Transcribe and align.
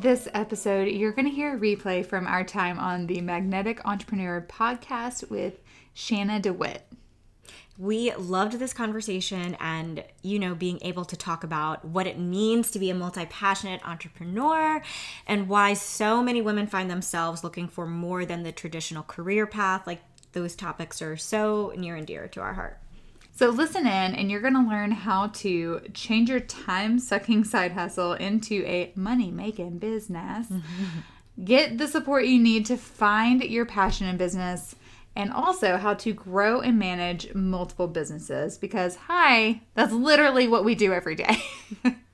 This 0.00 0.28
episode, 0.32 0.86
you're 0.86 1.10
going 1.10 1.26
to 1.26 1.34
hear 1.34 1.56
a 1.56 1.58
replay 1.58 2.06
from 2.06 2.28
our 2.28 2.44
time 2.44 2.78
on 2.78 3.08
the 3.08 3.20
Magnetic 3.20 3.84
Entrepreneur 3.84 4.46
podcast 4.48 5.28
with 5.28 5.60
Shana 5.96 6.40
DeWitt. 6.40 6.86
We 7.76 8.14
loved 8.14 8.60
this 8.60 8.72
conversation 8.72 9.56
and, 9.58 10.04
you 10.22 10.38
know, 10.38 10.54
being 10.54 10.78
able 10.82 11.04
to 11.04 11.16
talk 11.16 11.42
about 11.42 11.84
what 11.84 12.06
it 12.06 12.16
means 12.16 12.70
to 12.70 12.78
be 12.78 12.90
a 12.90 12.94
multi 12.94 13.26
passionate 13.26 13.80
entrepreneur 13.84 14.80
and 15.26 15.48
why 15.48 15.74
so 15.74 16.22
many 16.22 16.40
women 16.42 16.68
find 16.68 16.88
themselves 16.88 17.42
looking 17.42 17.66
for 17.66 17.84
more 17.84 18.24
than 18.24 18.44
the 18.44 18.52
traditional 18.52 19.02
career 19.02 19.48
path. 19.48 19.84
Like, 19.84 20.02
those 20.30 20.54
topics 20.54 21.02
are 21.02 21.16
so 21.16 21.72
near 21.76 21.96
and 21.96 22.06
dear 22.06 22.28
to 22.28 22.40
our 22.40 22.54
heart. 22.54 22.78
So, 23.38 23.50
listen 23.50 23.86
in, 23.86 24.16
and 24.16 24.32
you're 24.32 24.40
going 24.40 24.54
to 24.54 24.68
learn 24.68 24.90
how 24.90 25.28
to 25.28 25.80
change 25.94 26.28
your 26.28 26.40
time 26.40 26.98
sucking 26.98 27.44
side 27.44 27.70
hustle 27.70 28.14
into 28.14 28.64
a 28.66 28.90
money 28.96 29.30
making 29.30 29.78
business. 29.78 30.48
Get 31.44 31.78
the 31.78 31.86
support 31.86 32.24
you 32.24 32.40
need 32.40 32.66
to 32.66 32.76
find 32.76 33.44
your 33.44 33.64
passion 33.64 34.08
in 34.08 34.16
business, 34.16 34.74
and 35.14 35.32
also 35.32 35.76
how 35.76 35.94
to 35.94 36.12
grow 36.12 36.58
and 36.60 36.80
manage 36.80 37.32
multiple 37.32 37.86
businesses. 37.86 38.58
Because, 38.58 38.96
hi, 38.96 39.60
that's 39.74 39.92
literally 39.92 40.48
what 40.48 40.64
we 40.64 40.74
do 40.74 40.92
every 40.92 41.14
day. 41.14 41.40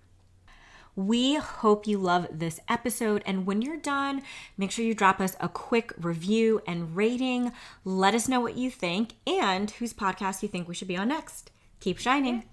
We 0.96 1.36
hope 1.36 1.86
you 1.86 1.98
love 1.98 2.28
this 2.30 2.60
episode. 2.68 3.22
And 3.26 3.46
when 3.46 3.62
you're 3.62 3.76
done, 3.76 4.22
make 4.56 4.70
sure 4.70 4.84
you 4.84 4.94
drop 4.94 5.20
us 5.20 5.36
a 5.40 5.48
quick 5.48 5.92
review 5.98 6.62
and 6.66 6.94
rating. 6.94 7.52
Let 7.84 8.14
us 8.14 8.28
know 8.28 8.40
what 8.40 8.56
you 8.56 8.70
think 8.70 9.14
and 9.26 9.70
whose 9.70 9.92
podcast 9.92 10.42
you 10.42 10.48
think 10.48 10.68
we 10.68 10.74
should 10.74 10.88
be 10.88 10.96
on 10.96 11.08
next. 11.08 11.50
Keep 11.80 11.98
shining. 11.98 12.44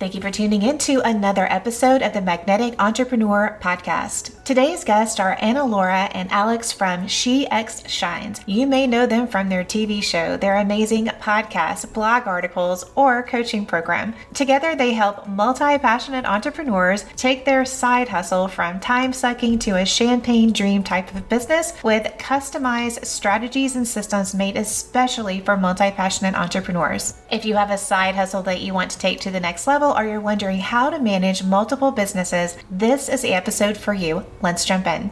Thank 0.00 0.16
you 0.16 0.20
for 0.20 0.30
tuning 0.32 0.62
in 0.62 0.78
to 0.78 1.00
another 1.02 1.46
episode 1.48 2.02
of 2.02 2.12
the 2.12 2.20
Magnetic 2.20 2.74
Entrepreneur 2.80 3.56
Podcast. 3.62 4.42
Today's 4.42 4.82
guests 4.82 5.20
are 5.20 5.38
Anna 5.40 5.64
Laura 5.64 6.10
and 6.12 6.30
Alex 6.32 6.72
from 6.72 7.06
She 7.06 7.46
X 7.46 7.88
Shines. 7.88 8.40
You 8.44 8.66
may 8.66 8.88
know 8.88 9.06
them 9.06 9.28
from 9.28 9.48
their 9.48 9.62
TV 9.62 10.02
show, 10.02 10.36
their 10.36 10.56
amazing 10.56 11.06
podcast, 11.06 11.92
blog 11.92 12.26
articles, 12.26 12.84
or 12.96 13.22
coaching 13.22 13.64
program. 13.64 14.14
Together, 14.34 14.74
they 14.74 14.92
help 14.92 15.28
multi 15.28 15.78
passionate 15.78 16.26
entrepreneurs 16.26 17.04
take 17.16 17.44
their 17.44 17.64
side 17.64 18.08
hustle 18.08 18.48
from 18.48 18.80
time 18.80 19.12
sucking 19.12 19.60
to 19.60 19.76
a 19.76 19.86
champagne 19.86 20.52
dream 20.52 20.82
type 20.82 21.14
of 21.14 21.28
business 21.28 21.72
with 21.84 22.02
customized 22.18 23.04
strategies 23.04 23.76
and 23.76 23.86
systems 23.86 24.34
made 24.34 24.56
especially 24.56 25.40
for 25.40 25.56
multi 25.56 25.92
passionate 25.92 26.34
entrepreneurs. 26.34 27.14
If 27.30 27.44
you 27.44 27.54
have 27.54 27.70
a 27.70 27.78
side 27.78 28.16
hustle 28.16 28.42
that 28.42 28.60
you 28.60 28.74
want 28.74 28.90
to 28.90 28.98
take 28.98 29.20
to 29.20 29.30
the 29.30 29.40
next 29.40 29.68
level, 29.68 29.83
or 29.92 30.04
you're 30.04 30.20
wondering 30.20 30.58
how 30.58 30.90
to 30.90 30.98
manage 30.98 31.44
multiple 31.44 31.90
businesses, 31.90 32.56
this 32.70 33.08
is 33.08 33.22
the 33.22 33.34
episode 33.34 33.76
for 33.76 33.94
you. 33.94 34.24
Let's 34.42 34.64
jump 34.64 34.86
in. 34.86 35.10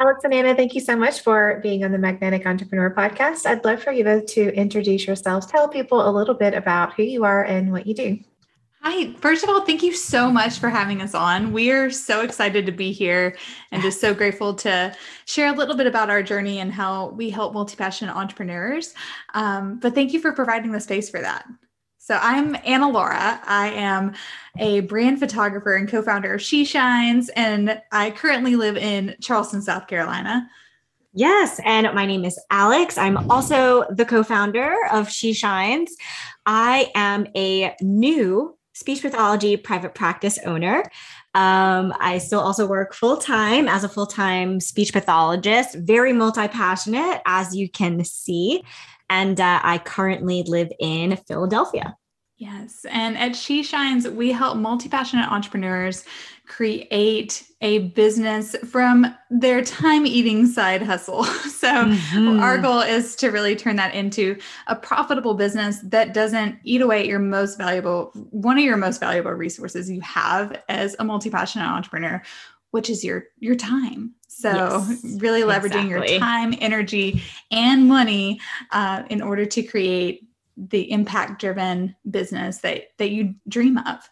Alex 0.00 0.24
and 0.24 0.34
Anna, 0.34 0.54
thank 0.54 0.74
you 0.74 0.80
so 0.80 0.96
much 0.96 1.20
for 1.20 1.60
being 1.62 1.84
on 1.84 1.92
the 1.92 1.98
Magnetic 1.98 2.44
Entrepreneur 2.44 2.92
Podcast. 2.92 3.46
I'd 3.46 3.64
love 3.64 3.82
for 3.82 3.92
you 3.92 4.02
both 4.02 4.26
to 4.26 4.52
introduce 4.54 5.06
yourselves, 5.06 5.46
tell 5.46 5.68
people 5.68 6.08
a 6.08 6.10
little 6.10 6.34
bit 6.34 6.54
about 6.54 6.94
who 6.94 7.04
you 7.04 7.24
are 7.24 7.44
and 7.44 7.70
what 7.70 7.86
you 7.86 7.94
do. 7.94 8.18
Hi, 8.84 9.12
first 9.20 9.44
of 9.44 9.48
all, 9.48 9.64
thank 9.64 9.80
you 9.80 9.92
so 9.92 10.28
much 10.28 10.58
for 10.58 10.68
having 10.68 11.02
us 11.02 11.14
on. 11.14 11.52
We 11.52 11.70
are 11.70 11.88
so 11.88 12.22
excited 12.22 12.66
to 12.66 12.72
be 12.72 12.90
here 12.90 13.36
and 13.70 13.80
just 13.80 14.00
so 14.00 14.12
grateful 14.12 14.54
to 14.54 14.92
share 15.24 15.54
a 15.54 15.56
little 15.56 15.76
bit 15.76 15.86
about 15.86 16.10
our 16.10 16.20
journey 16.20 16.58
and 16.58 16.72
how 16.72 17.10
we 17.10 17.30
help 17.30 17.54
multi 17.54 17.76
passionate 17.76 18.16
entrepreneurs. 18.16 18.94
Um, 19.34 19.78
but 19.78 19.94
thank 19.94 20.12
you 20.12 20.18
for 20.18 20.32
providing 20.32 20.72
the 20.72 20.80
space 20.80 21.08
for 21.08 21.20
that. 21.20 21.46
So 22.04 22.18
I'm 22.20 22.56
Anna 22.64 22.88
Laura. 22.88 23.40
I 23.46 23.68
am 23.68 24.14
a 24.58 24.80
brand 24.80 25.20
photographer 25.20 25.76
and 25.76 25.88
co-founder 25.88 26.34
of 26.34 26.42
She 26.42 26.64
Shines, 26.64 27.28
and 27.36 27.80
I 27.92 28.10
currently 28.10 28.56
live 28.56 28.76
in 28.76 29.14
Charleston, 29.20 29.62
South 29.62 29.86
Carolina. 29.86 30.50
Yes, 31.14 31.60
and 31.64 31.86
my 31.94 32.04
name 32.04 32.24
is 32.24 32.36
Alex. 32.50 32.98
I'm 32.98 33.30
also 33.30 33.84
the 33.88 34.04
co-founder 34.04 34.74
of 34.90 35.12
She 35.12 35.32
Shines. 35.32 35.94
I 36.44 36.90
am 36.96 37.28
a 37.36 37.72
new 37.80 38.58
speech 38.72 39.00
pathology 39.00 39.56
private 39.56 39.94
practice 39.94 40.40
owner. 40.44 40.82
Um, 41.34 41.94
I 42.00 42.18
still 42.18 42.40
also 42.40 42.66
work 42.66 42.94
full 42.94 43.18
time 43.18 43.68
as 43.68 43.84
a 43.84 43.88
full 43.88 44.06
time 44.06 44.58
speech 44.58 44.92
pathologist, 44.92 45.76
very 45.76 46.12
multi 46.12 46.48
passionate, 46.48 47.22
as 47.26 47.54
you 47.54 47.68
can 47.68 48.04
see 48.04 48.64
and 49.10 49.40
uh, 49.40 49.60
I 49.62 49.78
currently 49.78 50.42
live 50.44 50.70
in 50.78 51.16
Philadelphia. 51.28 51.96
Yes. 52.42 52.84
And 52.90 53.16
at 53.18 53.36
She 53.36 53.62
Shines, 53.62 54.08
we 54.08 54.32
help 54.32 54.56
multi 54.56 54.88
passionate 54.88 55.30
entrepreneurs 55.30 56.04
create 56.48 57.44
a 57.60 57.90
business 57.90 58.56
from 58.68 59.14
their 59.30 59.62
time 59.62 60.04
eating 60.04 60.46
side 60.46 60.82
hustle. 60.82 61.24
So, 61.62 61.68
mm-hmm. 61.68 62.40
our 62.40 62.58
goal 62.58 62.80
is 62.80 63.14
to 63.16 63.28
really 63.28 63.54
turn 63.54 63.76
that 63.76 63.94
into 63.94 64.36
a 64.66 64.74
profitable 64.74 65.34
business 65.34 65.78
that 65.84 66.12
doesn't 66.12 66.58
eat 66.64 66.80
away 66.80 66.98
at 66.98 67.06
your 67.06 67.20
most 67.20 67.56
valuable, 67.56 68.10
one 68.30 68.58
of 68.58 68.64
your 68.64 68.76
most 68.76 68.98
valuable 68.98 69.30
resources 69.30 69.88
you 69.88 70.00
have 70.00 70.60
as 70.68 70.96
a 70.98 71.04
multi 71.04 71.30
passionate 71.30 71.68
entrepreneur, 71.68 72.20
which 72.72 72.90
is 72.90 73.04
your 73.04 73.26
your 73.38 73.54
time. 73.54 74.16
So, 74.34 74.50
yes, 74.88 75.04
really 75.18 75.42
leveraging 75.42 75.86
exactly. 75.86 76.12
your 76.12 76.20
time, 76.20 76.54
energy, 76.58 77.22
and 77.50 77.86
money 77.86 78.40
uh, 78.70 79.02
in 79.10 79.20
order 79.20 79.44
to 79.46 79.62
create 79.62 80.26
the 80.56 80.90
impact 80.90 81.40
driven 81.40 81.94
business 82.10 82.58
that, 82.58 82.88
that 82.98 83.10
you 83.10 83.34
dream 83.48 83.78
of. 83.78 84.08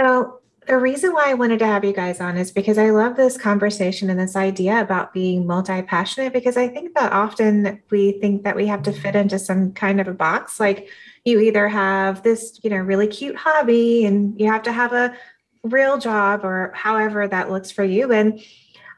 So, 0.00 0.40
the 0.66 0.76
reason 0.76 1.14
why 1.14 1.30
I 1.30 1.34
wanted 1.34 1.60
to 1.60 1.66
have 1.66 1.82
you 1.82 1.94
guys 1.94 2.20
on 2.20 2.36
is 2.36 2.50
because 2.50 2.76
I 2.76 2.90
love 2.90 3.16
this 3.16 3.38
conversation 3.38 4.10
and 4.10 4.20
this 4.20 4.36
idea 4.36 4.80
about 4.82 5.14
being 5.14 5.46
multi 5.46 5.80
passionate. 5.80 6.34
Because 6.34 6.58
I 6.58 6.68
think 6.68 6.94
that 6.94 7.12
often 7.12 7.80
we 7.90 8.12
think 8.12 8.44
that 8.44 8.54
we 8.54 8.66
have 8.66 8.82
to 8.82 8.92
fit 8.92 9.16
into 9.16 9.38
some 9.38 9.72
kind 9.72 9.98
of 9.98 10.08
a 10.08 10.12
box. 10.12 10.60
Like, 10.60 10.90
you 11.24 11.40
either 11.40 11.68
have 11.68 12.22
this, 12.22 12.60
you 12.62 12.70
know, 12.70 12.76
really 12.76 13.06
cute 13.06 13.36
hobby 13.36 14.04
and 14.04 14.38
you 14.38 14.50
have 14.50 14.62
to 14.64 14.72
have 14.72 14.92
a 14.92 15.16
real 15.62 15.98
job 15.98 16.44
or 16.44 16.72
however 16.74 17.26
that 17.26 17.50
looks 17.50 17.70
for 17.70 17.84
you. 17.84 18.12
And 18.12 18.40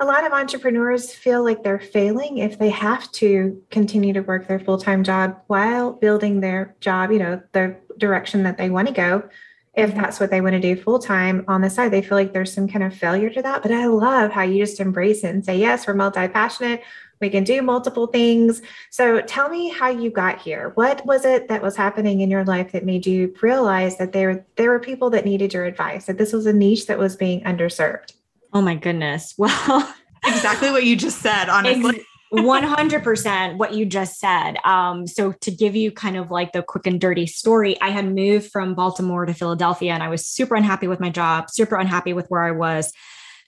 a 0.00 0.06
lot 0.06 0.25
of 0.25 0.33
entrepreneurs 0.33 1.12
feel 1.12 1.44
like 1.44 1.62
they're 1.62 1.78
failing 1.78 2.38
if 2.38 2.59
they 2.59 2.71
have 2.71 3.12
to 3.12 3.62
continue 3.71 4.15
to 4.15 4.21
work 4.21 4.49
their 4.49 4.59
full-time 4.59 5.05
job 5.05 5.38
while 5.47 5.93
building 5.93 6.41
their 6.41 6.75
job, 6.81 7.12
you 7.12 7.19
know, 7.19 7.41
the 7.53 7.77
direction 7.99 8.43
that 8.44 8.56
they 8.56 8.71
want 8.71 8.88
to 8.88 8.94
go. 8.94 9.28
If 9.75 9.91
mm-hmm. 9.91 10.00
that's 10.00 10.19
what 10.19 10.31
they 10.31 10.41
want 10.41 10.55
to 10.55 10.61
do 10.61 10.75
full 10.75 10.99
time 10.99 11.44
on 11.49 11.61
the 11.61 11.69
side, 11.69 11.93
they 11.93 12.00
feel 12.00 12.16
like 12.16 12.33
there's 12.33 12.53
some 12.53 12.66
kind 12.66 12.83
of 12.83 12.94
failure 12.94 13.28
to 13.28 13.43
that. 13.43 13.62
But 13.62 13.72
I 13.72 13.87
love 13.87 14.33
how 14.33 14.43
you 14.43 14.65
just 14.65 14.81
embrace 14.81 15.22
it 15.22 15.34
and 15.34 15.44
say, 15.44 15.59
yes, 15.59 15.87
we're 15.87 15.94
multi 15.94 16.27
passionate. 16.28 16.82
We 17.21 17.28
can 17.28 17.44
do 17.44 17.61
multiple 17.61 18.06
things. 18.06 18.62
So 18.88 19.21
tell 19.21 19.50
me 19.50 19.69
how 19.69 19.91
you 19.91 20.11
got 20.11 20.41
here. 20.41 20.72
What 20.77 21.05
was 21.05 21.27
it 21.27 21.49
that 21.49 21.62
was 21.62 21.77
happening 21.77 22.22
in 22.22 22.31
your 22.31 22.44
life 22.44 22.72
that 22.72 22.87
made 22.87 23.06
you 23.06 23.34
realize 23.43 23.99
that 23.99 24.12
there, 24.12 24.47
there 24.56 24.71
were 24.71 24.81
people 24.81 25.11
that 25.11 25.26
needed 25.26 25.52
your 25.52 25.67
advice, 25.67 26.06
that 26.06 26.17
this 26.17 26.32
was 26.32 26.47
a 26.47 26.52
niche 26.55 26.87
that 26.87 26.99
was 26.99 27.17
being 27.17 27.43
underserved? 27.43 28.14
Oh 28.52 28.62
my 28.62 28.75
goodness. 28.75 29.35
Well, 29.38 29.94
exactly 30.26 30.70
what 30.70 30.85
you 30.85 30.97
just 30.97 31.20
said, 31.20 31.49
honestly. 31.49 32.05
100% 32.32 33.56
what 33.56 33.75
you 33.75 33.87
just 33.87 34.20
said. 34.20 34.56
Um, 34.64 35.06
so, 35.06 35.32
to 35.32 35.50
give 35.50 35.75
you 35.75 35.91
kind 35.91 36.17
of 36.17 36.31
like 36.31 36.52
the 36.52 36.62
quick 36.62 36.87
and 36.87 37.00
dirty 37.00 37.26
story, 37.26 37.81
I 37.81 37.88
had 37.88 38.14
moved 38.14 38.52
from 38.52 38.75
Baltimore 38.75 39.26
to 39.26 39.35
Philadelphia 39.35 39.93
and 39.93 40.02
I 40.02 40.08
was 40.08 40.26
super 40.26 40.55
unhappy 40.55 40.87
with 40.87 41.00
my 41.00 41.11
job, 41.11 41.50
super 41.50 41.76
unhappy 41.76 42.12
with 42.12 42.26
where 42.29 42.43
I 42.43 42.52
was. 42.52 42.93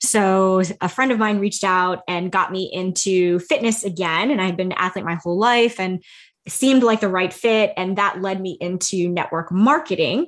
So, 0.00 0.62
a 0.80 0.88
friend 0.88 1.12
of 1.12 1.18
mine 1.18 1.38
reached 1.38 1.62
out 1.62 2.00
and 2.08 2.32
got 2.32 2.50
me 2.50 2.70
into 2.72 3.38
fitness 3.40 3.84
again. 3.84 4.30
And 4.30 4.40
I 4.40 4.46
had 4.46 4.56
been 4.56 4.72
an 4.72 4.78
athlete 4.78 5.04
my 5.04 5.14
whole 5.14 5.38
life. 5.38 5.78
And 5.78 6.02
seemed 6.48 6.82
like 6.82 7.00
the 7.00 7.08
right 7.08 7.32
fit. 7.32 7.72
And 7.76 7.96
that 7.98 8.20
led 8.20 8.40
me 8.40 8.56
into 8.60 9.08
network 9.08 9.52
marketing. 9.52 10.26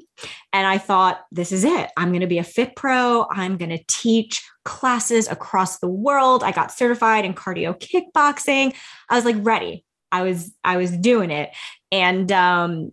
And 0.53 0.67
I 0.67 0.79
thought, 0.79 1.25
this 1.33 1.51
is 1.51 1.65
it. 1.65 1.91
I'm 1.97 2.11
going 2.11 2.21
to 2.21 2.27
be 2.27 2.39
a 2.39 2.45
fit 2.45 2.77
pro. 2.77 3.27
I'm 3.31 3.57
going 3.57 3.71
to 3.71 3.83
teach 3.89 4.43
classes 4.65 5.29
across 5.29 5.79
the 5.79 5.89
world. 5.89 6.43
I 6.43 6.53
got 6.53 6.73
certified 6.73 7.25
in 7.25 7.35
cardio 7.35 7.79
kickboxing. 7.79 8.75
I 9.09 9.17
was 9.17 9.25
like 9.25 9.37
ready. 9.39 9.85
I 10.11 10.23
was 10.23 10.53
I 10.65 10.77
was 10.77 10.91
doing 10.91 11.31
it. 11.31 11.51
And 11.93 12.31
um 12.33 12.91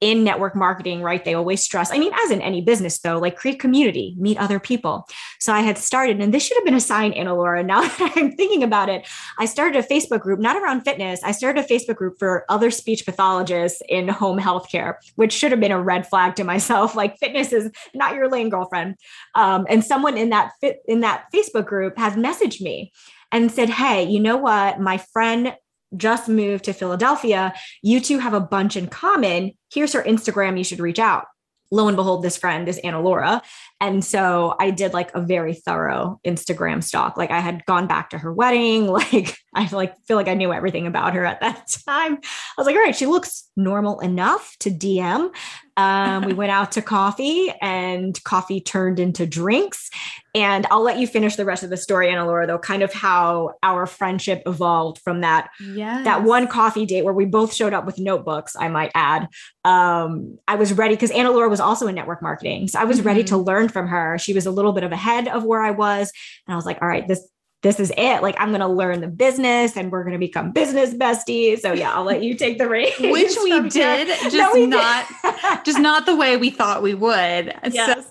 in 0.00 0.24
network 0.24 0.54
marketing, 0.54 1.00
right? 1.00 1.24
They 1.24 1.34
always 1.34 1.62
stress, 1.62 1.90
I 1.90 1.98
mean, 1.98 2.12
as 2.24 2.30
in 2.30 2.42
any 2.42 2.60
business 2.60 2.98
though, 2.98 3.18
like 3.18 3.36
create 3.36 3.58
community, 3.58 4.14
meet 4.18 4.36
other 4.36 4.60
people. 4.60 5.08
So 5.40 5.52
I 5.52 5.60
had 5.60 5.78
started, 5.78 6.20
and 6.20 6.34
this 6.34 6.44
should 6.44 6.56
have 6.58 6.64
been 6.66 6.74
a 6.74 6.80
sign, 6.80 7.12
Anna 7.12 7.34
Laura. 7.34 7.62
Now 7.66 7.80
that 7.80 8.12
I'm 8.14 8.32
thinking 8.32 8.62
about 8.62 8.88
it, 8.88 9.08
I 9.38 9.46
started 9.46 9.82
a 9.82 9.86
Facebook 9.86 10.20
group, 10.20 10.38
not 10.38 10.56
around 10.56 10.82
fitness. 10.82 11.20
I 11.24 11.32
started 11.32 11.64
a 11.64 11.66
Facebook 11.66 11.96
group 11.96 12.16
for 12.18 12.44
other 12.48 12.70
speech 12.70 13.04
pathologists 13.04 13.82
in 13.88 14.08
home 14.08 14.38
healthcare, 14.38 14.94
which 15.16 15.32
should 15.32 15.50
have 15.50 15.60
been 15.60 15.72
a 15.72 15.82
red 15.82 16.06
flag 16.06 16.36
to 16.36 16.44
myself. 16.44 16.94
Like 17.06 17.18
fitness 17.18 17.52
is 17.52 17.70
not 17.94 18.14
your 18.14 18.28
lane, 18.28 18.48
girlfriend. 18.48 18.96
Um, 19.34 19.66
and 19.68 19.84
someone 19.84 20.16
in 20.16 20.30
that 20.30 20.52
fit 20.60 20.78
in 20.88 21.00
that 21.00 21.26
Facebook 21.32 21.66
group 21.66 21.98
has 21.98 22.14
messaged 22.14 22.60
me 22.60 22.92
and 23.32 23.52
said, 23.52 23.68
Hey, 23.68 24.04
you 24.04 24.18
know 24.20 24.36
what? 24.36 24.80
My 24.80 24.98
friend 24.98 25.54
just 25.96 26.28
moved 26.28 26.64
to 26.64 26.72
Philadelphia. 26.72 27.54
You 27.82 28.00
two 28.00 28.18
have 28.18 28.34
a 28.34 28.40
bunch 28.40 28.76
in 28.76 28.88
common. 28.88 29.52
Here's 29.72 29.92
her 29.92 30.02
Instagram. 30.02 30.58
You 30.58 30.64
should 30.64 30.80
reach 30.80 30.98
out. 30.98 31.26
Lo 31.72 31.88
and 31.88 31.96
behold, 31.96 32.22
this 32.22 32.36
friend 32.36 32.68
is 32.68 32.78
Anna 32.78 33.00
Laura. 33.00 33.42
And 33.80 34.04
so 34.04 34.54
I 34.60 34.70
did 34.70 34.92
like 34.92 35.12
a 35.14 35.20
very 35.20 35.54
thorough 35.54 36.20
Instagram 36.24 36.82
stalk. 36.82 37.16
Like 37.16 37.32
I 37.32 37.40
had 37.40 37.64
gone 37.66 37.88
back 37.88 38.10
to 38.10 38.18
her 38.18 38.32
wedding. 38.32 38.86
Like 38.96 39.36
I 39.54 39.68
like 39.72 39.94
feel 40.06 40.16
like 40.16 40.28
I 40.28 40.34
knew 40.34 40.52
everything 40.52 40.86
about 40.86 41.14
her 41.14 41.24
at 41.24 41.40
that 41.40 41.66
time. 41.86 42.18
I 42.22 42.54
was 42.56 42.66
like, 42.66 42.76
all 42.76 42.82
right, 42.82 42.94
she 42.94 43.06
looks 43.06 43.50
normal 43.56 44.00
enough 44.00 44.56
to 44.60 44.70
DM. 44.70 45.30
Um, 45.76 46.24
we 46.24 46.32
went 46.32 46.50
out 46.50 46.72
to 46.72 46.82
coffee 46.82 47.52
and 47.60 48.22
coffee 48.24 48.60
turned 48.60 48.98
into 48.98 49.26
drinks. 49.26 49.90
And 50.34 50.66
I'll 50.70 50.82
let 50.82 50.98
you 50.98 51.06
finish 51.06 51.36
the 51.36 51.44
rest 51.44 51.62
of 51.62 51.70
the 51.70 51.76
story, 51.76 52.10
Anna 52.10 52.26
Laura, 52.26 52.46
though, 52.46 52.58
kind 52.58 52.82
of 52.82 52.92
how 52.92 53.54
our 53.62 53.86
friendship 53.86 54.42
evolved 54.44 54.98
from 54.98 55.22
that, 55.22 55.48
yes. 55.60 56.04
that 56.04 56.24
one 56.24 56.46
coffee 56.46 56.84
date 56.84 57.04
where 57.04 57.14
we 57.14 57.24
both 57.24 57.54
showed 57.54 57.72
up 57.72 57.86
with 57.86 57.98
notebooks, 57.98 58.54
I 58.58 58.68
might 58.68 58.90
add. 58.94 59.28
Um, 59.64 60.38
I 60.46 60.56
was 60.56 60.74
ready 60.74 60.94
because 60.94 61.10
Anna 61.10 61.30
Laura 61.30 61.48
was 61.48 61.60
also 61.60 61.86
in 61.86 61.94
network 61.94 62.22
marketing. 62.22 62.68
So 62.68 62.78
I 62.78 62.84
was 62.84 62.98
mm-hmm. 62.98 63.06
ready 63.06 63.24
to 63.24 63.36
learn 63.38 63.68
from 63.68 63.88
her. 63.88 64.18
She 64.18 64.34
was 64.34 64.44
a 64.44 64.50
little 64.50 64.72
bit 64.72 64.84
of 64.84 64.92
ahead 64.92 65.28
of 65.28 65.44
where 65.44 65.62
I 65.62 65.70
was. 65.70 66.12
And 66.46 66.52
I 66.52 66.56
was 66.56 66.66
like, 66.66 66.82
all 66.82 66.88
right, 66.88 67.06
this 67.08 67.26
this 67.62 67.80
is 67.80 67.92
it. 67.96 68.22
Like 68.22 68.36
I'm 68.38 68.50
going 68.50 68.60
to 68.60 68.68
learn 68.68 69.00
the 69.00 69.08
business 69.08 69.76
and 69.76 69.90
we're 69.90 70.04
going 70.04 70.12
to 70.12 70.18
become 70.18 70.52
business 70.52 70.94
besties. 70.94 71.60
So 71.60 71.72
yeah, 71.72 71.92
I'll 71.92 72.04
let 72.04 72.22
you 72.22 72.34
take 72.34 72.58
the 72.58 72.68
reins. 72.68 72.94
Which 73.00 73.36
we 73.42 73.60
did, 73.68 74.06
just 74.06 74.36
no, 74.36 74.50
we 74.52 74.66
not. 74.66 75.06
just 75.64 75.78
not 75.78 76.06
the 76.06 76.16
way 76.16 76.36
we 76.36 76.50
thought 76.50 76.82
we 76.82 76.94
would. 76.94 77.54
Yes. 77.70 78.04
So, 78.04 78.10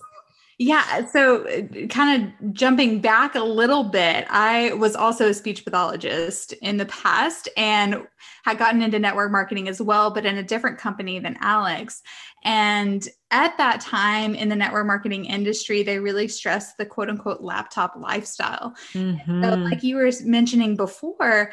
yeah. 0.58 1.06
So 1.08 1.46
kind 1.90 2.24
of 2.24 2.54
jumping 2.54 3.02
back 3.02 3.36
a 3.36 3.44
little 3.44 3.84
bit, 3.84 4.26
I 4.30 4.74
was 4.74 4.96
also 4.96 5.30
a 5.30 5.34
speech 5.34 5.66
pathologist 5.66 6.54
in 6.62 6.78
the 6.78 6.86
past 6.86 7.50
and 7.58 8.08
had 8.44 8.58
gotten 8.58 8.82
into 8.82 8.98
network 8.98 9.32
marketing 9.32 9.68
as 9.68 9.82
well, 9.82 10.12
but 10.12 10.26
in 10.26 10.38
a 10.38 10.44
different 10.44 10.78
company 10.78 11.20
than 11.20 11.36
Alex. 11.42 12.02
And 12.46 13.06
at 13.32 13.58
that 13.58 13.82
time 13.82 14.34
in 14.34 14.48
the 14.48 14.56
network 14.56 14.86
marketing 14.86 15.26
industry, 15.26 15.84
they 15.84 16.00
really 16.00 16.28
stressed 16.28 16.78
the 16.78 16.86
quote 16.86 17.10
unquote 17.10 17.42
laptop 17.42 17.96
lifestyle. 17.98 18.76
Mm-hmm. 18.94 19.44
So, 19.44 19.56
like 19.56 19.84
you 19.84 19.98
were 19.98 20.12
mentioning 20.24 20.78
before, 20.78 21.52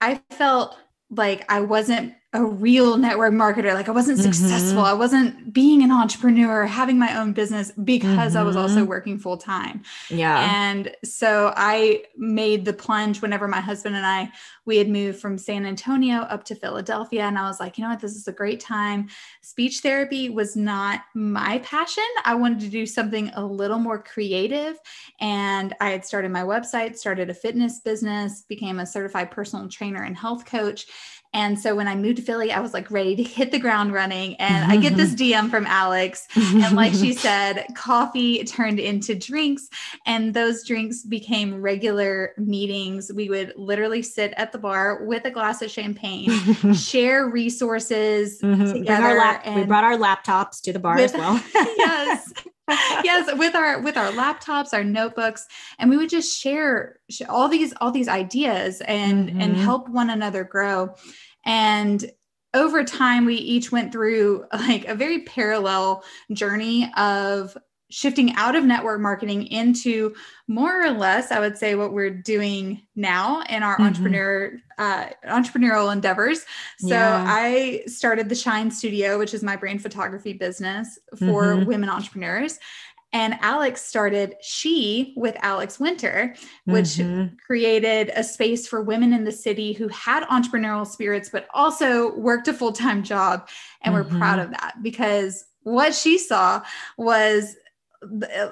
I 0.00 0.20
felt 0.30 0.76
like 1.10 1.44
I 1.52 1.60
wasn't 1.60 2.14
a 2.32 2.44
real 2.44 2.96
network 2.96 3.32
marketer. 3.32 3.74
Like 3.74 3.88
I 3.88 3.92
wasn't 3.92 4.20
mm-hmm. 4.20 4.30
successful. 4.30 4.82
I 4.82 4.92
wasn't 4.92 5.52
being 5.52 5.82
an 5.82 5.90
entrepreneur, 5.90 6.64
having 6.64 6.96
my 6.96 7.18
own 7.18 7.32
business 7.32 7.72
because 7.82 8.32
mm-hmm. 8.32 8.38
I 8.38 8.42
was 8.44 8.54
also 8.54 8.80
mm-hmm. 8.80 8.86
working 8.86 9.18
full 9.18 9.36
time. 9.36 9.82
Yeah. 10.08 10.48
And 10.48 10.94
so 11.04 11.52
I 11.56 12.04
made 12.16 12.64
the 12.64 12.72
plunge 12.72 13.20
whenever 13.20 13.48
my 13.48 13.60
husband 13.60 13.96
and 13.96 14.06
I 14.06 14.30
we 14.64 14.76
had 14.76 14.88
moved 14.88 15.18
from 15.18 15.36
San 15.36 15.66
Antonio 15.66 16.18
up 16.18 16.44
to 16.44 16.54
Philadelphia 16.54 17.22
and 17.22 17.36
I 17.36 17.48
was 17.48 17.58
like, 17.58 17.76
you 17.76 17.82
know 17.82 17.90
what, 17.90 17.98
this 17.98 18.14
is 18.14 18.28
a 18.28 18.32
great 18.32 18.60
time. 18.60 19.08
Speech 19.40 19.80
therapy 19.80 20.30
was 20.30 20.54
not 20.54 21.00
my 21.16 21.58
passion. 21.58 22.04
I 22.24 22.36
wanted 22.36 22.60
to 22.60 22.68
do 22.68 22.86
something 22.86 23.30
a 23.34 23.44
little 23.44 23.80
more 23.80 24.00
creative 24.00 24.78
and 25.20 25.74
I 25.80 25.90
had 25.90 26.04
started 26.04 26.30
my 26.30 26.42
website, 26.42 26.96
started 26.96 27.30
a 27.30 27.34
fitness 27.34 27.80
business, 27.80 28.42
became 28.42 28.78
a 28.78 28.86
certified 28.86 29.32
personal 29.32 29.68
trainer 29.68 30.04
and 30.04 30.16
health 30.16 30.44
coach 30.44 30.86
and 31.32 31.58
so 31.58 31.76
when 31.76 31.86
I 31.86 31.94
moved 31.94 32.16
to 32.16 32.22
Philly, 32.22 32.52
I 32.52 32.58
was 32.58 32.74
like 32.74 32.90
ready 32.90 33.14
to 33.14 33.22
hit 33.22 33.52
the 33.52 33.58
ground 33.58 33.92
running. 33.92 34.34
And 34.36 34.70
I 34.70 34.76
get 34.76 34.96
this 34.96 35.14
DM 35.14 35.48
from 35.48 35.64
Alex. 35.66 36.26
And 36.34 36.74
like 36.74 36.92
she 36.92 37.12
said, 37.14 37.66
coffee 37.76 38.42
turned 38.42 38.80
into 38.80 39.14
drinks. 39.14 39.68
And 40.06 40.34
those 40.34 40.66
drinks 40.66 41.04
became 41.04 41.60
regular 41.60 42.32
meetings. 42.36 43.12
We 43.14 43.28
would 43.28 43.52
literally 43.56 44.02
sit 44.02 44.34
at 44.36 44.50
the 44.50 44.58
bar 44.58 45.04
with 45.04 45.24
a 45.24 45.30
glass 45.30 45.62
of 45.62 45.70
champagne, 45.70 46.30
share 46.74 47.28
resources 47.28 48.40
mm-hmm. 48.40 48.72
together. 48.72 49.16
Lap- 49.16 49.46
we 49.54 49.64
brought 49.64 49.84
our 49.84 49.96
laptops 49.96 50.60
to 50.62 50.72
the 50.72 50.80
bar 50.80 50.96
with, 50.96 51.14
as 51.14 51.18
well. 51.18 51.40
yes. 51.54 52.32
yes 53.04 53.28
with 53.36 53.54
our 53.54 53.80
with 53.80 53.96
our 53.96 54.10
laptops 54.12 54.72
our 54.72 54.84
notebooks 54.84 55.46
and 55.78 55.90
we 55.90 55.96
would 55.96 56.10
just 56.10 56.38
share 56.38 57.00
all 57.28 57.48
these 57.48 57.72
all 57.80 57.90
these 57.90 58.08
ideas 58.08 58.80
and 58.82 59.28
mm-hmm. 59.28 59.40
and 59.40 59.56
help 59.56 59.88
one 59.88 60.10
another 60.10 60.44
grow 60.44 60.94
and 61.44 62.10
over 62.54 62.84
time 62.84 63.24
we 63.24 63.34
each 63.34 63.70
went 63.70 63.92
through 63.92 64.44
like 64.52 64.86
a 64.86 64.94
very 64.94 65.22
parallel 65.22 66.02
journey 66.32 66.90
of 66.96 67.56
shifting 67.90 68.32
out 68.34 68.56
of 68.56 68.64
network 68.64 69.00
marketing 69.00 69.46
into 69.46 70.14
more 70.48 70.82
or 70.82 70.90
less 70.90 71.30
i 71.30 71.38
would 71.38 71.56
say 71.56 71.74
what 71.74 71.92
we're 71.92 72.10
doing 72.10 72.80
now 72.96 73.42
in 73.48 73.62
our 73.62 73.74
mm-hmm. 73.74 73.84
entrepreneur 73.84 74.52
uh, 74.78 75.06
entrepreneurial 75.28 75.92
endeavors 75.92 76.44
so 76.78 76.88
yeah. 76.88 77.24
i 77.28 77.82
started 77.86 78.28
the 78.28 78.34
shine 78.34 78.70
studio 78.70 79.18
which 79.18 79.34
is 79.34 79.42
my 79.42 79.56
brand 79.56 79.82
photography 79.82 80.32
business 80.32 80.98
for 81.18 81.54
mm-hmm. 81.54 81.66
women 81.66 81.88
entrepreneurs 81.88 82.58
and 83.12 83.36
Alex 83.40 83.82
started 83.82 84.36
She 84.40 85.14
with 85.16 85.36
Alex 85.42 85.80
Winter, 85.80 86.34
which 86.66 86.86
mm-hmm. 86.86 87.34
created 87.44 88.12
a 88.14 88.22
space 88.22 88.68
for 88.68 88.82
women 88.82 89.12
in 89.12 89.24
the 89.24 89.32
city 89.32 89.72
who 89.72 89.88
had 89.88 90.22
entrepreneurial 90.24 90.86
spirits, 90.86 91.28
but 91.28 91.48
also 91.52 92.14
worked 92.16 92.46
a 92.46 92.54
full 92.54 92.72
time 92.72 93.02
job. 93.02 93.48
And 93.82 93.94
mm-hmm. 93.94 94.12
we're 94.12 94.18
proud 94.18 94.38
of 94.38 94.50
that 94.52 94.76
because 94.82 95.44
what 95.62 95.94
she 95.94 96.18
saw 96.18 96.62
was 96.96 97.56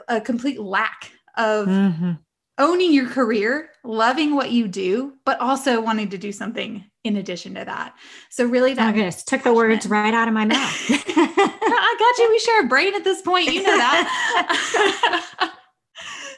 a 0.09 0.21
complete 0.21 0.61
lack 0.61 1.13
of 1.37 1.67
mm-hmm. 1.67 2.13
owning 2.59 2.93
your 2.93 3.09
career, 3.09 3.71
loving 3.85 4.35
what 4.35 4.51
you 4.51 4.69
do, 4.69 5.15
but 5.25 5.41
also 5.41 5.81
wanting 5.81 6.11
to 6.11 6.19
do 6.19 6.33
something 6.33 6.85
in 7.05 7.17
addition 7.17 7.55
to 7.55 7.65
that. 7.65 7.95
So 8.31 8.45
really 8.45 8.75
that 8.75 8.91
oh 8.91 8.93
goodness, 8.93 9.25
took 9.25 9.43
the 9.43 9.55
words 9.55 9.87
right 9.87 10.13
out 10.13 10.29
of 10.29 10.35
my 10.35 10.45
mouth. 10.45 10.87
I 10.91 11.97
got 11.99 12.19
you. 12.19 12.31
We 12.31 12.39
share 12.39 12.65
a 12.65 12.69
brain 12.69 12.95
at 12.95 13.05
this 13.05 13.23
point. 13.23 13.53
You 13.53 13.63
know 13.63 13.77
that. 13.77 15.53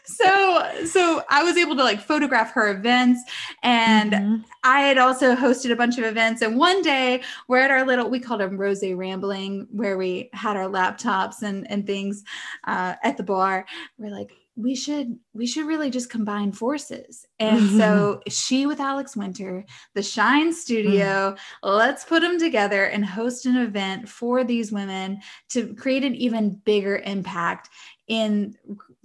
so 0.04 0.84
so 0.84 1.22
I 1.28 1.42
was 1.42 1.56
able 1.56 1.76
to 1.76 1.82
like 1.82 2.00
photograph 2.00 2.52
her 2.52 2.70
events 2.70 3.22
and 3.62 4.12
mm-hmm. 4.12 4.36
I 4.64 4.80
had 4.80 4.98
also 4.98 5.34
hosted 5.34 5.72
a 5.72 5.76
bunch 5.76 5.98
of 5.98 6.04
events. 6.04 6.42
And 6.42 6.56
one 6.56 6.82
day 6.82 7.22
we're 7.48 7.58
at 7.58 7.70
our 7.70 7.84
little 7.84 8.08
we 8.08 8.20
called 8.20 8.40
them 8.40 8.56
rose 8.56 8.82
rambling 8.82 9.66
where 9.70 9.96
we 9.96 10.30
had 10.32 10.56
our 10.56 10.68
laptops 10.68 11.42
and 11.42 11.70
and 11.70 11.86
things 11.86 12.24
uh, 12.64 12.94
at 13.02 13.16
the 13.16 13.22
bar. 13.22 13.66
We're 13.98 14.10
like 14.10 14.32
we 14.56 14.74
should 14.74 15.18
we 15.32 15.46
should 15.46 15.66
really 15.66 15.90
just 15.90 16.10
combine 16.10 16.52
forces. 16.52 17.26
And 17.38 17.70
so 17.70 18.20
she 18.28 18.66
with 18.66 18.80
alex 18.80 19.16
winter 19.16 19.64
the 19.94 20.02
shine 20.02 20.52
studio 20.52 21.36
let's 21.62 22.04
put 22.04 22.20
them 22.20 22.38
together 22.38 22.84
and 22.84 23.04
host 23.04 23.46
an 23.46 23.56
event 23.56 24.08
for 24.08 24.44
these 24.44 24.72
women 24.72 25.20
to 25.50 25.74
create 25.74 26.04
an 26.04 26.14
even 26.14 26.60
bigger 26.64 26.98
impact 26.98 27.70
in 28.08 28.56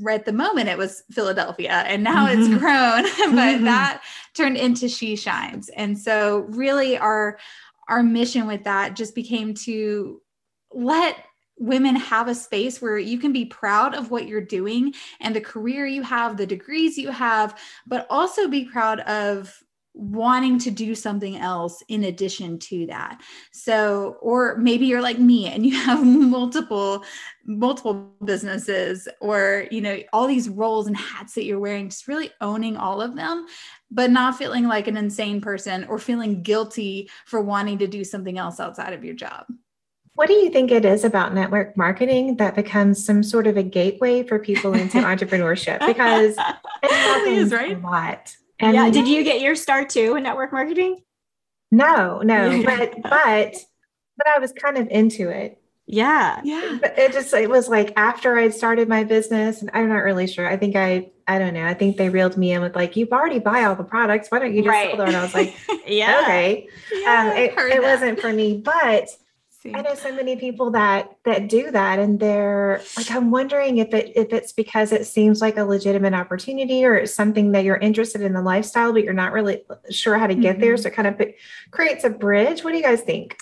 at 0.09 0.25
the 0.25 0.33
moment 0.33 0.69
it 0.69 0.77
was 0.77 1.03
Philadelphia 1.11 1.83
and 1.87 2.03
now 2.03 2.27
it's 2.27 2.47
mm-hmm. 2.47 2.57
grown, 2.57 3.03
but 3.35 3.55
mm-hmm. 3.55 3.65
that 3.65 4.01
turned 4.33 4.57
into 4.57 4.89
She 4.89 5.15
Shines. 5.15 5.69
And 5.69 5.97
so 5.97 6.45
really 6.49 6.97
our 6.97 7.37
our 7.87 8.03
mission 8.03 8.47
with 8.47 8.63
that 8.63 8.95
just 8.95 9.13
became 9.13 9.53
to 9.53 10.21
let 10.71 11.23
women 11.57 11.95
have 11.95 12.27
a 12.27 12.35
space 12.35 12.81
where 12.81 12.97
you 12.97 13.17
can 13.17 13.31
be 13.31 13.45
proud 13.45 13.95
of 13.95 14.11
what 14.11 14.27
you're 14.27 14.41
doing 14.41 14.93
and 15.21 15.35
the 15.35 15.41
career 15.41 15.85
you 15.85 16.01
have, 16.01 16.35
the 16.35 16.45
degrees 16.45 16.97
you 16.97 17.09
have, 17.11 17.57
but 17.87 18.05
also 18.09 18.47
be 18.47 18.65
proud 18.65 18.99
of 19.01 19.63
wanting 19.95 20.59
to 20.59 20.69
do 20.69 20.93
something 20.93 21.37
else 21.37 21.81
in 21.87 22.03
addition 22.03 22.59
to 22.59 22.85
that. 22.87 23.21
So, 23.53 24.17
or 24.21 24.57
maybe 24.57 24.85
you're 24.85 25.01
like 25.01 25.19
me 25.19 25.47
and 25.47 25.65
you 25.65 25.75
have 25.75 26.05
multiple 26.05 27.03
multiple 27.47 28.11
businesses 28.23 29.07
or, 29.21 29.67
you 29.69 29.79
know, 29.79 29.99
all 30.11 30.27
these 30.27 30.49
roles 30.49 30.87
and 30.87 30.97
hats 30.97 31.33
that 31.35 31.45
you're 31.45 31.59
wearing, 31.59 31.89
just 31.89 32.07
really 32.07 32.31
owning 32.41 32.75
all 32.75 33.01
of 33.01 33.15
them, 33.15 33.45
but 33.91 34.09
not 34.09 34.35
feeling 34.37 34.67
like 34.67 34.87
an 34.87 34.97
insane 34.97 35.39
person 35.39 35.85
or 35.85 35.99
feeling 35.99 36.41
guilty 36.41 37.09
for 37.25 37.41
wanting 37.41 37.77
to 37.77 37.87
do 37.87 38.03
something 38.03 38.37
else 38.37 38.59
outside 38.59 38.93
of 38.93 39.05
your 39.05 39.13
job. 39.13 39.45
What 40.15 40.27
do 40.27 40.33
you 40.33 40.49
think 40.49 40.71
it 40.71 40.85
is 40.85 41.03
about 41.03 41.33
network 41.33 41.75
marketing 41.77 42.37
that 42.37 42.55
becomes 42.55 43.05
some 43.05 43.21
sort 43.21 43.47
of 43.47 43.57
a 43.57 43.63
gateway 43.63 44.23
for 44.23 44.39
people 44.39 44.73
into 44.73 44.97
entrepreneurship? 45.01 45.79
Because 45.85 46.35
it 46.37 46.91
happens 46.91 47.51
right? 47.51 47.77
a 47.77 47.79
lot. 47.79 48.35
And 48.59 48.73
yeah, 48.75 48.89
did 48.89 49.07
you 49.07 49.23
get 49.23 49.41
your 49.41 49.55
start 49.55 49.89
too 49.89 50.15
in 50.15 50.23
network 50.23 50.51
marketing? 50.53 51.01
No, 51.71 52.21
no, 52.21 52.61
but 52.63 52.93
but 53.03 53.55
but 54.17 54.27
I 54.27 54.39
was 54.39 54.53
kind 54.53 54.77
of 54.77 54.87
into 54.89 55.29
it. 55.29 55.59
Yeah. 55.87 56.41
Yeah. 56.43 56.77
But 56.81 56.97
it 56.97 57.11
just 57.13 57.33
it 57.33 57.49
was 57.49 57.67
like 57.69 57.93
after 57.95 58.37
I'd 58.37 58.53
started 58.53 58.87
my 58.87 59.03
business, 59.03 59.61
and 59.61 59.69
I'm 59.73 59.89
not 59.89 59.97
really 60.03 60.25
sure. 60.25 60.47
I 60.47 60.57
think 60.57 60.75
I 60.75 61.11
I 61.27 61.37
don't 61.37 61.53
know. 61.53 61.65
I 61.65 61.73
think 61.73 61.97
they 61.97 62.09
reeled 62.09 62.37
me 62.37 62.53
in 62.53 62.61
with 62.61 62.75
like, 62.75 62.95
you've 62.95 63.11
already 63.11 63.39
buy 63.39 63.65
all 63.65 63.75
the 63.75 63.83
products. 63.83 64.29
Why 64.29 64.39
don't 64.39 64.53
you 64.53 64.61
just 64.63 64.69
Right. 64.69 64.89
sell 64.89 64.97
them? 64.97 65.07
And 65.09 65.17
I 65.17 65.21
was 65.23 65.33
like, 65.33 65.55
Yeah. 65.87 66.19
okay. 66.23 66.69
Yeah, 66.91 67.31
um, 67.31 67.37
it, 67.37 67.53
it 67.75 67.81
wasn't 67.83 68.19
for 68.19 68.31
me, 68.31 68.57
but 68.57 69.09
See. 69.09 69.15
I 69.73 69.81
know 69.81 69.95
so 69.95 70.13
many 70.13 70.35
people 70.35 70.71
that 70.71 71.17
that 71.25 71.49
do 71.49 71.71
that, 71.71 71.97
and 71.97 72.19
they're 72.19 72.81
like, 72.95 73.09
I'm 73.09 73.31
wondering 73.31 73.77
if 73.79 73.93
it 73.93 74.13
if 74.15 74.31
it's 74.31 74.53
because 74.53 74.91
it 74.91 75.07
seems 75.07 75.41
like 75.41 75.57
a 75.57 75.63
legitimate 75.63 76.13
opportunity 76.13 76.85
or 76.85 76.95
it's 76.95 77.13
something 77.13 77.51
that 77.53 77.63
you're 77.63 77.77
interested 77.77 78.21
in 78.21 78.33
the 78.33 78.41
lifestyle, 78.43 78.93
but 78.93 79.03
you're 79.03 79.13
not 79.13 79.33
really 79.33 79.63
sure 79.89 80.17
how 80.17 80.27
to 80.27 80.35
get 80.35 80.59
there. 80.59 80.75
Mhm. 80.75 80.79
So 80.83 80.87
it 80.89 80.93
kind 80.93 81.07
of 81.07 81.17
p- 81.17 81.35
creates 81.71 82.03
a 82.03 82.09
bridge. 82.11 82.63
What 82.63 82.71
do 82.71 82.77
you 82.77 82.83
guys 82.83 83.01
think? 83.01 83.41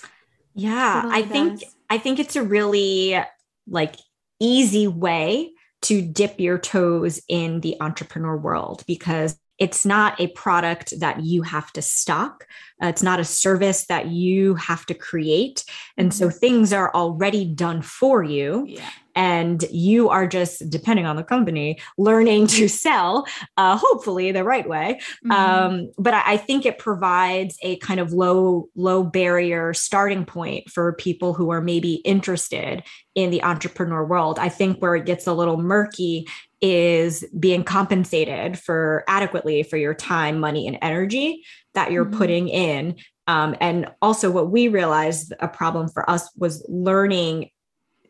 Yeah, 0.54 1.02
Totally 1.02 1.22
I 1.22 1.26
think 1.26 1.60
does. 1.60 1.76
I 1.90 1.98
think 1.98 2.18
it's 2.18 2.36
a 2.36 2.42
really 2.42 3.22
like 3.66 3.96
easy 4.40 4.86
way 4.86 5.52
to 5.82 6.00
dip 6.00 6.40
your 6.40 6.58
toes 6.58 7.20
in 7.28 7.60
the 7.60 7.76
entrepreneur 7.80 8.36
world 8.36 8.82
because 8.86 9.38
it's 9.58 9.86
not 9.86 10.20
a 10.20 10.28
product 10.28 10.98
that 11.00 11.22
you 11.22 11.42
have 11.42 11.72
to 11.72 11.82
stock. 11.82 12.46
Uh, 12.82 12.88
it's 12.88 13.02
not 13.02 13.20
a 13.20 13.24
service 13.24 13.86
that 13.86 14.08
you 14.08 14.56
have 14.56 14.84
to 14.86 14.94
create. 14.94 15.64
And 15.96 16.12
so 16.12 16.28
things 16.28 16.72
are 16.72 16.92
already 16.92 17.44
done 17.44 17.82
for 17.82 18.22
you. 18.22 18.64
Yeah. 18.66 18.88
And 19.16 19.62
you 19.70 20.08
are 20.08 20.26
just, 20.26 20.68
depending 20.70 21.06
on 21.06 21.14
the 21.14 21.22
company, 21.22 21.78
learning 21.96 22.48
to 22.48 22.66
sell, 22.66 23.26
uh, 23.56 23.78
hopefully 23.80 24.32
the 24.32 24.42
right 24.42 24.68
way. 24.68 25.00
Mhm. 25.24 25.30
Um, 25.30 25.90
but 25.98 26.14
I, 26.14 26.32
I 26.32 26.36
think 26.36 26.66
it 26.66 26.78
provides 26.78 27.56
a 27.62 27.76
kind 27.76 28.00
of 28.00 28.12
low, 28.12 28.68
low 28.74 29.04
barrier 29.04 29.72
starting 29.72 30.24
point 30.24 30.68
for 30.68 30.94
people 30.94 31.32
who 31.32 31.50
are 31.50 31.60
maybe 31.60 31.94
interested 32.04 32.82
in 33.14 33.30
the 33.30 33.44
entrepreneur 33.44 34.04
world. 34.04 34.40
I 34.40 34.48
think 34.48 34.82
where 34.82 34.96
it 34.96 35.06
gets 35.06 35.28
a 35.28 35.32
little 35.32 35.58
murky 35.58 36.26
is 36.66 37.26
being 37.38 37.62
compensated 37.62 38.58
for 38.58 39.04
adequately 39.06 39.62
for 39.62 39.76
your 39.76 39.92
time, 39.92 40.40
money, 40.40 40.66
and 40.66 40.78
energy 40.80 41.44
that 41.74 41.92
you're 41.92 42.06
Mhm. 42.06 42.16
putting 42.16 42.48
in. 42.48 42.96
Um, 43.26 43.54
and 43.60 43.86
also, 44.00 44.30
what 44.30 44.50
we 44.50 44.68
realized 44.68 45.34
a 45.40 45.48
problem 45.48 45.88
for 45.88 46.08
us 46.08 46.30
was 46.38 46.64
learning 46.68 47.50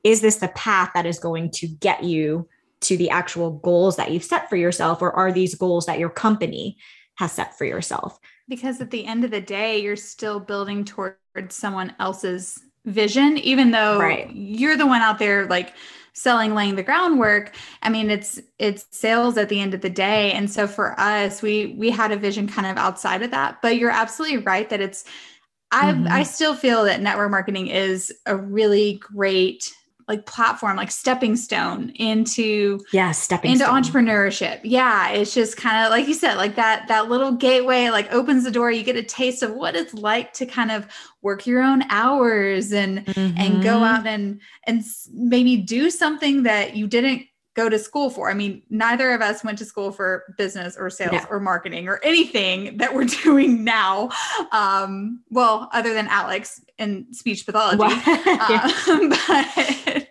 is 0.04 0.20
this 0.20 0.36
the 0.36 0.48
path 0.48 0.90
that 0.94 1.04
is 1.04 1.18
going 1.18 1.50
to 1.50 1.66
get 1.66 2.04
you 2.04 2.48
to 2.82 2.96
the 2.96 3.10
actual 3.10 3.50
goals 3.50 3.96
that 3.96 4.12
you've 4.12 4.22
set 4.22 4.48
for 4.48 4.54
yourself, 4.56 5.02
or 5.02 5.10
are 5.12 5.32
these 5.32 5.56
goals 5.56 5.86
that 5.86 5.98
your 5.98 6.10
company 6.10 6.76
has 7.16 7.32
set 7.32 7.58
for 7.58 7.64
yourself? 7.64 8.18
because 8.46 8.78
at 8.78 8.90
the 8.90 9.06
end 9.06 9.24
of 9.24 9.30
the 9.30 9.40
day 9.40 9.80
you're 9.80 9.96
still 9.96 10.38
building 10.38 10.84
towards 10.84 11.16
someone 11.48 11.94
else's 11.98 12.58
vision 12.84 13.38
even 13.38 13.70
though 13.70 13.98
Right. 13.98 14.30
you're 14.34 14.76
the 14.76 14.86
one 14.86 15.00
out 15.00 15.18
there 15.18 15.46
like 15.46 15.72
selling 16.14 16.54
laying 16.54 16.76
the 16.76 16.82
groundwork 16.82 17.54
i 17.82 17.90
mean 17.90 18.10
it's 18.10 18.40
it's 18.58 18.86
sales 18.90 19.36
at 19.36 19.48
the 19.48 19.60
end 19.60 19.74
of 19.74 19.80
the 19.82 19.90
day 19.90 20.32
and 20.32 20.50
so 20.50 20.66
for 20.66 20.98
us 20.98 21.42
we 21.42 21.74
we 21.78 21.90
had 21.90 22.12
a 22.12 22.16
vision 22.16 22.46
kind 22.48 22.66
of 22.68 22.76
outside 22.76 23.22
of 23.22 23.30
that 23.32 23.60
but 23.62 23.76
you're 23.76 23.90
absolutely 23.90 24.38
right 24.38 24.70
that 24.70 24.80
it's 24.80 25.04
i 25.72 25.92
Mhm. 25.92 26.08
i 26.10 26.22
still 26.22 26.54
feel 26.54 26.84
that 26.84 27.00
network 27.02 27.30
marketing 27.30 27.68
is 27.68 28.12
a 28.26 28.36
really 28.36 28.94
great 29.00 29.72
like 30.08 30.26
platform 30.26 30.76
like 30.76 30.90
stepping 30.90 31.34
stone 31.36 31.90
into 31.96 32.78
Yeah, 32.92 33.12
stepping 33.12 33.52
into 33.52 33.64
stone. 33.64 33.82
entrepreneurship 33.82 34.60
yeah 34.62 35.08
it's 35.10 35.32
just 35.34 35.56
kind 35.56 35.84
of 35.84 35.90
like 35.90 36.06
you 36.08 36.14
said 36.14 36.36
like 36.36 36.56
that 36.56 36.88
that 36.88 37.08
little 37.08 37.32
gateway 37.32 37.88
like 37.90 38.12
opens 38.12 38.44
the 38.44 38.50
door 38.50 38.70
you 38.70 38.82
get 38.82 38.96
a 38.96 39.02
taste 39.02 39.42
of 39.42 39.54
what 39.54 39.74
it's 39.76 39.94
like 39.94 40.32
to 40.34 40.46
kind 40.46 40.70
of 40.70 40.86
work 41.22 41.46
your 41.46 41.62
own 41.62 41.82
hours 41.90 42.72
and 42.72 43.04
and 43.16 43.62
go 43.62 43.78
Mhm. 43.80 43.86
out 43.86 44.06
and 44.06 44.40
and 44.66 44.84
maybe 45.12 45.56
do 45.56 45.90
something 45.90 46.42
that 46.44 46.76
you 46.76 46.86
didn't 46.86 47.22
go 47.54 47.68
to 47.68 47.78
school 47.78 48.10
for. 48.10 48.28
I 48.30 48.34
mean 48.34 48.62
neither 48.70 49.12
of 49.12 49.20
us 49.22 49.44
went 49.44 49.58
to 49.58 49.64
school 49.64 49.92
for 49.92 50.34
business 50.36 50.76
or 50.76 50.90
sales 50.90 51.12
No. 51.12 51.24
or 51.30 51.40
marketing 51.40 51.88
or 51.88 52.00
anything 52.02 52.76
that 52.78 52.92
we're 52.94 53.04
doing 53.24 53.62
now 53.64 54.10
um 54.52 55.20
well 55.30 55.68
other 55.72 55.94
than 55.94 56.06
alex 56.08 56.60
in 56.78 57.06
speech 57.12 57.46
pathology. 57.46 57.78
Yeah. 58.16 58.70
um, 58.88 59.08
but 59.28 60.08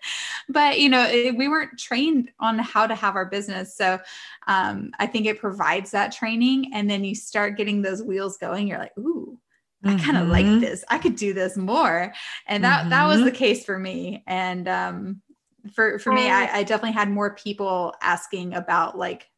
but 0.49 0.79
you 0.79 0.89
know 0.89 1.03
it, 1.09 1.35
we 1.35 1.47
weren't 1.47 1.77
trained 1.77 2.31
on 2.39 2.59
how 2.59 2.87
to 2.87 2.95
have 2.95 3.15
our 3.15 3.25
business. 3.25 3.75
So 3.75 3.99
um, 4.47 4.91
i 4.99 5.05
think 5.05 5.25
it 5.25 5.39
provides 5.39 5.91
that 5.91 6.11
training. 6.13 6.71
And 6.73 6.89
then 6.89 7.03
you 7.03 7.15
start 7.15 7.57
getting 7.57 7.81
those 7.81 8.01
wheels 8.03 8.37
going. 8.37 8.67
You're 8.67 8.79
like 8.79 8.97
ooh 8.97 9.37
i 9.85 9.97
kind 9.99 10.15
of 10.15 10.29
like 10.29 10.45
Mhm. 10.45 10.61
this. 10.61 10.85
I 10.87 10.97
could 10.97 11.17
do 11.17 11.33
this 11.33 11.57
more. 11.57 12.13
And 12.47 12.63
that 12.63 12.89
that 12.89 13.05
was 13.05 13.19
Mhm. 13.19 13.25
the 13.25 13.31
case 13.31 13.65
for 13.65 13.77
me. 13.77 14.23
And 14.27 14.65
um, 14.69 15.21
for 15.73 15.99
for 15.99 16.11
me 16.11 16.29
I, 16.29 16.59
I 16.59 16.63
definitely 16.63 16.91
had 16.93 17.09
more 17.09 17.35
people 17.35 17.93
asking 18.01 18.53
about 18.53 18.97
like 18.97 19.29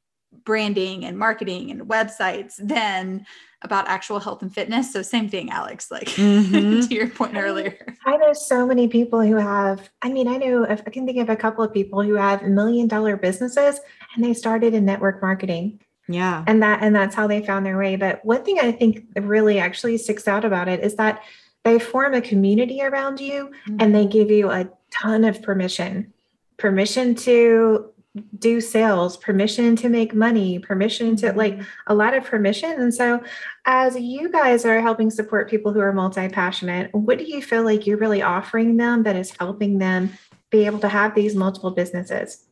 branding 0.44 1.06
and 1.06 1.18
marketing 1.18 1.72
and 1.72 1.84
websites 1.84 2.56
than 2.60 3.26
about 3.62 3.88
actual 3.88 4.20
health 4.20 4.42
and 4.42 4.54
fitness 4.54 4.92
so 4.92 5.02
same 5.02 5.30
thing 5.30 5.50
alex 5.50 5.90
like 5.92 6.08
Mhm. 6.10 6.88
to 6.88 6.94
your 6.96 7.08
point 7.10 7.38
earlier 7.38 7.78
I 8.06 8.18
know 8.18 8.34
so 8.34 8.68
many 8.68 8.88
people 8.88 9.22
who 9.22 9.36
have, 9.36 9.90
I 10.04 10.12
mean, 10.12 10.28
I 10.28 10.38
know, 10.38 10.64
I 10.68 10.76
can 10.76 11.08
think 11.08 11.18
of 11.18 11.28
a 11.30 11.36
couple 11.36 11.64
of 11.64 11.74
people 11.74 12.04
who 12.04 12.14
have 12.14 12.44
million 12.44 12.88
dollar 12.88 13.18
businesses 13.18 13.80
and 14.16 14.24
they 14.24 14.34
started 14.36 14.76
in 14.76 14.86
network 14.86 15.24
marketing 15.24 15.80
Yeah. 16.08 16.44
and 16.46 16.62
that, 16.62 16.84
and 16.84 16.96
that's 16.96 17.16
how 17.16 17.26
they 17.26 17.44
found 17.44 17.66
their 17.66 17.80
way. 17.80 17.96
But 17.96 18.24
one 18.24 18.44
thing 18.44 18.60
I 18.60 18.72
think 18.72 19.06
really 19.20 19.58
actually 19.58 19.98
sticks 19.98 20.28
out 20.28 20.46
about 20.46 20.68
it 20.68 20.82
is 20.84 20.96
that 20.98 21.24
they 21.64 21.80
form 21.80 22.14
a 22.14 22.22
community 22.22 22.84
around 22.84 23.20
you 23.20 23.50
and 23.80 23.96
they 23.96 24.06
give 24.06 24.30
you 24.30 24.52
a 24.52 24.70
ton 24.92 25.24
of 25.26 25.42
permission 25.42 26.14
permission 26.58 27.16
to 27.16 27.92
do 28.40 28.62
sales 28.62 29.18
permission 29.18 29.76
to 29.76 29.90
make 29.90 30.16
money 30.16 30.58
permission 30.58 31.18
to 31.18 31.34
like 31.34 31.60
a 31.88 31.94
lot 31.94 32.14
of 32.14 32.24
permission. 32.24 32.72
And 32.72 32.94
so 32.94 33.22
as 33.66 34.00
you 34.00 34.32
guys 34.32 34.66
are 34.66 34.80
helping 34.80 35.10
support 35.10 35.50
people 35.50 35.74
who 35.74 35.82
are 35.82 35.92
multi-passionate 35.92 36.94
what 36.94 37.18
do 37.18 37.26
you 37.26 37.42
feel 37.42 37.64
like 37.64 37.86
you're 37.86 37.98
really 37.98 38.22
offering 38.22 38.78
them 38.78 39.04
that 39.04 39.18
is 39.18 39.36
helping 39.38 39.80
them 39.80 40.14
be 40.50 40.66
able 40.66 40.80
to 40.80 40.88
have 40.88 41.14
these 41.14 41.36
multiple 41.36 41.72
businesses? 41.72 42.46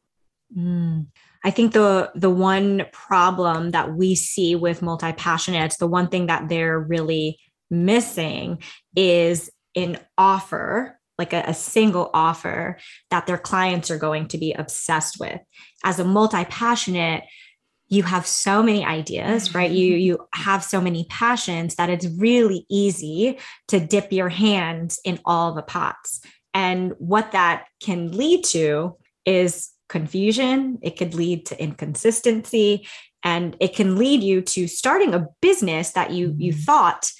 Mm. 0.57 1.07
I 1.45 1.51
think 1.51 1.73
the 1.73 2.11
the 2.15 2.29
one 2.29 2.85
problem 2.91 3.71
that 3.71 3.93
we 3.93 4.15
see 4.15 4.55
with 4.55 4.81
multi-passionates, 4.81 5.77
the 5.77 5.87
one 5.87 6.07
thing 6.07 6.27
that 6.27 6.47
they're 6.47 6.79
really 6.79 7.39
missing 7.69 8.59
is 8.95 9.49
an 9.75 9.99
offer, 10.17 10.99
like 11.17 11.33
a, 11.33 11.43
a 11.47 11.53
single 11.53 12.09
offer 12.13 12.77
that 13.11 13.27
their 13.27 13.37
clients 13.37 13.91
are 13.91 13.97
going 13.97 14.27
to 14.29 14.37
be 14.37 14.53
obsessed 14.53 15.19
with. 15.19 15.39
As 15.83 15.99
a 15.99 16.03
multi-passionate, 16.03 17.23
you 17.87 18.03
have 18.03 18.25
so 18.25 18.63
many 18.63 18.83
ideas, 18.83 19.53
right? 19.53 19.69
You 19.69 19.91
mm-hmm. 19.93 19.99
you 19.99 20.27
have 20.33 20.63
so 20.63 20.81
many 20.81 21.05
passions 21.09 21.75
that 21.75 21.89
it's 21.89 22.07
really 22.17 22.65
easy 22.69 23.37
to 23.67 23.79
dip 23.79 24.11
your 24.11 24.29
hands 24.29 24.99
in 25.05 25.19
all 25.25 25.53
the 25.53 25.61
pots. 25.61 26.21
And 26.53 26.93
what 26.97 27.31
that 27.31 27.65
can 27.81 28.11
lead 28.11 28.43
to 28.45 28.97
is 29.25 29.69
confusion, 29.89 30.79
it 30.81 30.97
could 30.97 31.13
lead 31.13 31.45
to 31.47 31.61
inconsistency, 31.61 32.87
and 33.23 33.55
it 33.59 33.75
can 33.75 33.95
lead 33.97 34.23
you 34.23 34.41
to 34.41 34.67
starting 34.67 35.13
a 35.13 35.27
business 35.41 35.91
that 35.91 36.11
you 36.11 36.33
you 36.37 36.53
mm-hmm. 36.53 36.61
thought 36.61 37.11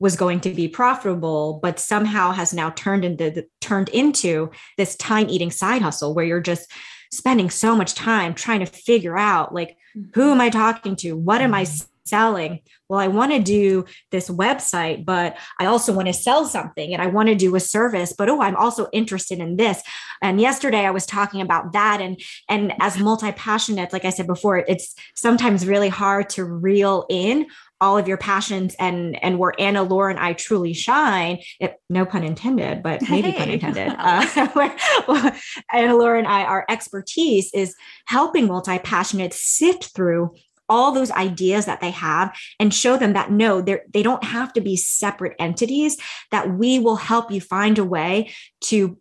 was 0.00 0.16
going 0.16 0.40
to 0.40 0.50
be 0.50 0.66
profitable 0.66 1.60
but 1.62 1.78
somehow 1.78 2.32
has 2.32 2.52
now 2.52 2.70
turned 2.70 3.04
into 3.04 3.46
turned 3.60 3.88
into 3.90 4.50
this 4.76 4.96
time 4.96 5.28
eating 5.28 5.50
side 5.50 5.82
hustle 5.82 6.14
where 6.14 6.24
you're 6.24 6.40
just 6.40 6.72
spending 7.12 7.50
so 7.50 7.76
much 7.76 7.94
time 7.94 8.34
trying 8.34 8.60
to 8.60 8.66
figure 8.66 9.18
out 9.18 9.54
like 9.54 9.76
who 10.14 10.22
am 10.22 10.32
mm-hmm. 10.32 10.40
i 10.42 10.50
talking 10.50 10.96
to? 10.96 11.16
What 11.16 11.40
am 11.40 11.54
i 11.54 11.64
mm-hmm. 11.64 11.86
selling? 12.04 12.60
Well 12.88 13.00
i 13.00 13.08
want 13.08 13.32
to 13.32 13.38
do 13.40 13.84
this 14.10 14.28
website 14.28 15.04
but 15.04 15.36
i 15.58 15.66
also 15.66 15.92
want 15.92 16.08
to 16.08 16.12
sell 16.12 16.44
something 16.44 16.92
and 16.92 17.02
i 17.02 17.06
want 17.06 17.28
to 17.28 17.34
do 17.34 17.54
a 17.54 17.60
service 17.60 18.12
but 18.16 18.28
oh 18.28 18.40
i'm 18.40 18.56
also 18.56 18.88
interested 18.92 19.38
in 19.38 19.56
this. 19.56 19.82
And 20.22 20.40
yesterday 20.40 20.86
i 20.86 20.90
was 20.90 21.06
talking 21.06 21.40
about 21.40 21.72
that 21.72 22.00
and 22.00 22.20
and 22.48 22.72
as 22.80 22.98
multi-passionate 22.98 23.92
like 23.92 24.04
i 24.04 24.10
said 24.10 24.26
before 24.26 24.58
it's 24.58 24.94
sometimes 25.14 25.66
really 25.66 25.88
hard 25.88 26.28
to 26.30 26.44
reel 26.44 27.06
in 27.10 27.46
all 27.80 27.96
of 27.96 28.06
your 28.06 28.16
passions 28.16 28.74
and 28.78 29.22
and 29.22 29.38
where 29.38 29.54
Anna 29.58 29.82
Laura 29.82 30.10
and 30.10 30.20
I 30.20 30.34
truly 30.34 30.72
shine, 30.72 31.38
it, 31.58 31.76
no 31.88 32.04
pun 32.04 32.22
intended, 32.22 32.82
but 32.82 33.02
maybe 33.10 33.32
pun 33.32 33.48
intended. 33.48 33.94
Uh, 33.98 35.30
Anna 35.72 35.96
Laura 35.96 36.18
and 36.18 36.28
I, 36.28 36.44
our 36.44 36.64
expertise 36.68 37.50
is 37.54 37.74
helping 38.06 38.46
multi 38.46 38.78
passionate 38.78 39.32
sift 39.32 39.94
through 39.94 40.34
all 40.68 40.92
those 40.92 41.10
ideas 41.10 41.66
that 41.66 41.80
they 41.80 41.90
have 41.90 42.34
and 42.60 42.72
show 42.72 42.96
them 42.96 43.12
that 43.14 43.30
no, 43.30 43.60
they're 43.60 43.82
they 43.92 44.02
don't 44.02 44.24
have 44.24 44.52
to 44.52 44.60
be 44.60 44.76
separate 44.76 45.34
entities, 45.38 45.96
that 46.30 46.50
we 46.54 46.78
will 46.78 46.96
help 46.96 47.30
you 47.30 47.40
find 47.40 47.78
a 47.78 47.84
way 47.84 48.30
to 48.60 48.96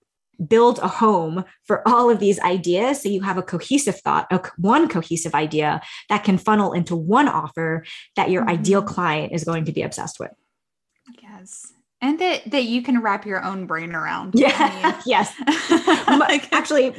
build 0.47 0.79
a 0.79 0.87
home 0.87 1.43
for 1.65 1.87
all 1.87 2.09
of 2.09 2.19
these 2.19 2.39
ideas 2.39 3.01
so 3.01 3.09
you 3.09 3.21
have 3.21 3.37
a 3.37 3.43
cohesive 3.43 3.99
thought 3.99 4.27
a, 4.31 4.41
one 4.57 4.87
cohesive 4.87 5.35
idea 5.35 5.81
that 6.07 6.23
can 6.23 6.37
funnel 6.37 6.73
into 6.73 6.95
one 6.95 7.27
offer 7.27 7.83
that 8.15 8.29
your 8.29 8.45
Mhm. 8.45 8.49
ideal 8.49 8.81
client 8.81 9.33
is 9.33 9.43
going 9.43 9.65
to 9.65 9.71
be 9.71 9.81
obsessed 9.81 10.19
with 10.19 10.31
Yes. 11.21 11.73
and 12.01 12.19
that 12.19 12.49
that 12.51 12.63
you 12.63 12.81
can 12.81 13.01
wrap 13.01 13.25
your 13.25 13.43
own 13.43 13.65
brain 13.65 13.93
around. 13.93 14.33
Yeah. 14.35 14.55
I 14.57 14.91
mean, 14.91 14.95
yes. 15.05 15.33
like, 16.19 16.51
Actually, 16.53 16.93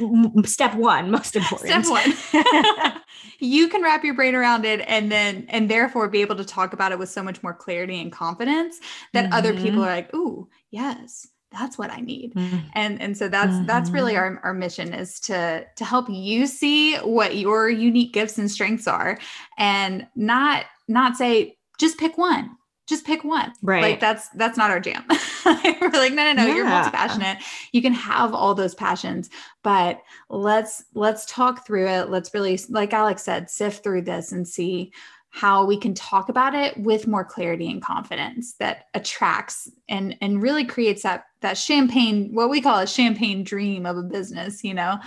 step 0.45 0.75
one, 0.75 1.09
most 1.09 1.35
important. 1.35 1.85
Step 1.85 1.85
one. 1.87 3.01
you 3.39 3.67
can 3.67 3.81
wrap 3.81 4.03
your 4.03 4.13
brain 4.13 4.35
around 4.35 4.65
it 4.65 4.81
and 4.87 5.11
then 5.11 5.45
and 5.49 5.69
therefore 5.69 6.07
be 6.09 6.21
able 6.21 6.35
to 6.35 6.45
talk 6.45 6.73
about 6.73 6.91
it 6.91 6.99
with 6.99 7.09
so 7.09 7.23
much 7.23 7.41
more 7.41 7.53
clarity 7.53 7.99
and 7.99 8.11
confidence 8.11 8.79
that 9.13 9.25
mm-hmm. 9.25 9.33
other 9.33 9.53
people 9.53 9.71
mm-hmm. 9.71 9.79
are 9.81 9.95
like, 9.95 10.13
"Ooh, 10.13 10.49
yes." 10.69 11.27
That's 11.51 11.77
what 11.77 11.91
i 11.91 11.99
need 11.99 12.33
mm-hmm. 12.33 12.57
and 12.73 13.01
and 13.01 13.17
so 13.17 13.27
that's 13.27 13.51
mm-hmm. 13.51 13.65
that's 13.65 13.89
really 13.89 14.13
mm-hmm. 14.13 14.37
our, 14.37 14.45
our 14.45 14.53
mission 14.53 14.93
is 14.93 15.19
to 15.19 15.65
to 15.75 15.85
help 15.85 16.09
you 16.09 16.47
see 16.47 16.95
what 16.97 17.37
your 17.37 17.69
unique 17.69 18.13
gifts 18.13 18.37
and 18.37 18.49
strengths 18.49 18.87
are 18.87 19.19
and 19.57 20.07
not 20.15 20.65
not 20.87 21.15
say 21.15 21.57
just 21.79 21.97
pick 21.97 22.17
one 22.17 22.55
just 22.91 23.05
pick 23.05 23.23
one. 23.23 23.53
Right. 23.61 23.81
Like 23.81 23.99
that's 24.01 24.27
that's 24.29 24.57
not 24.57 24.69
our 24.69 24.81
jam. 24.81 25.03
We're 25.45 25.89
like, 25.93 26.13
no, 26.13 26.25
no, 26.25 26.33
no, 26.33 26.45
yeah. 26.45 26.55
you're 26.55 26.67
multi-passionate. 26.67 27.37
You 27.71 27.81
can 27.81 27.93
have 27.93 28.33
all 28.33 28.53
those 28.53 28.75
passions, 28.75 29.29
but 29.63 30.01
let's 30.29 30.83
let's 30.93 31.25
talk 31.25 31.65
through 31.65 31.87
it. 31.87 32.09
Let's 32.09 32.33
really, 32.33 32.59
like 32.69 32.93
Alex 32.93 33.23
said, 33.23 33.49
sift 33.49 33.81
through 33.81 34.01
this 34.01 34.33
and 34.33 34.45
see 34.45 34.91
how 35.31 35.65
we 35.65 35.77
can 35.77 35.93
talk 35.93 36.27
about 36.27 36.53
it 36.53 36.77
with 36.77 37.07
more 37.07 37.23
clarity 37.23 37.71
and 37.71 37.81
confidence 37.81 38.53
that 38.59 38.87
attracts 38.93 39.69
and 39.87 40.15
and 40.21 40.41
really 40.41 40.65
creates 40.65 41.03
that 41.03 41.25
that 41.39 41.57
champagne, 41.57 42.29
what 42.33 42.49
we 42.49 42.61
call 42.61 42.79
a 42.79 42.87
champagne 42.87 43.43
dream 43.43 43.85
of 43.85 43.97
a 43.97 44.03
business, 44.03 44.63
you 44.63 44.73
know. 44.73 44.99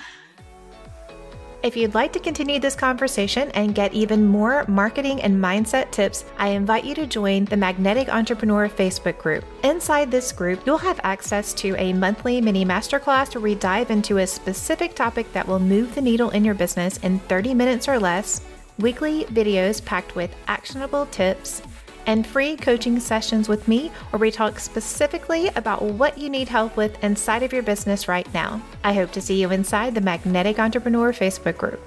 If 1.63 1.79
you'd 1.79 1.95
like 1.95 2.13
to 2.13 2.19
continue 2.19 2.61
this 2.61 2.75
conversation 2.75 3.51
and 3.53 3.75
get 3.75 3.95
even 3.95 4.27
more 4.27 4.67
marketing 4.69 5.23
and 5.23 5.43
mindset 5.43 5.91
tips, 5.93 6.27
I 6.37 6.49
invite 6.49 6.85
you 6.85 6.95
to 6.97 7.07
join 7.07 7.47
the 7.47 7.57
Magnetic 7.57 8.11
Entrepreneur 8.11 8.69
Facebook 8.69 9.17
group. 9.17 9.47
Inside 9.63 10.11
this 10.11 10.31
group, 10.31 10.61
you'll 10.67 10.77
have 10.77 11.01
access 11.05 11.55
to 11.55 11.75
a 11.77 11.95
monthly 11.95 12.43
mini 12.43 12.67
masterclass 12.67 13.35
where 13.35 13.41
we 13.41 13.55
dive 13.55 13.91
into 13.91 14.19
a 14.19 14.27
specific 14.27 14.95
topic 14.95 15.33
that 15.33 15.49
will 15.49 15.59
move 15.59 15.95
the 15.95 16.03
needle 16.03 16.29
in 16.31 16.45
your 16.45 16.55
business 16.55 16.99
in 16.99 17.19
30 17.21 17.55
minutes 17.55 17.89
or 17.89 17.99
less, 17.99 18.43
weekly 18.79 19.25
videos 19.25 19.85
packed 19.85 20.15
with 20.15 20.35
actionable 20.47 21.07
tips 21.07 21.63
and 22.07 22.27
free 22.27 22.57
coaching 22.57 23.01
sessions 23.01 23.49
with 23.49 23.67
me 23.67 23.89
where 24.11 24.21
we 24.21 24.31
talk 24.31 24.61
specifically 24.61 25.49
about 25.57 25.83
what 25.83 26.19
you 26.19 26.29
need 26.29 26.49
help 26.49 26.77
with 26.77 27.03
inside 27.03 27.43
of 27.43 27.53
your 27.53 27.63
business 27.63 28.09
right 28.09 28.33
now. 28.35 28.61
I 28.83 28.93
hope 28.93 29.13
to 29.13 29.21
see 29.21 29.41
you 29.41 29.51
inside 29.51 29.95
the 29.95 30.01
Magnetic 30.01 30.59
Entrepreneur 30.59 31.13
Facebook 31.13 31.57
group. 31.57 31.81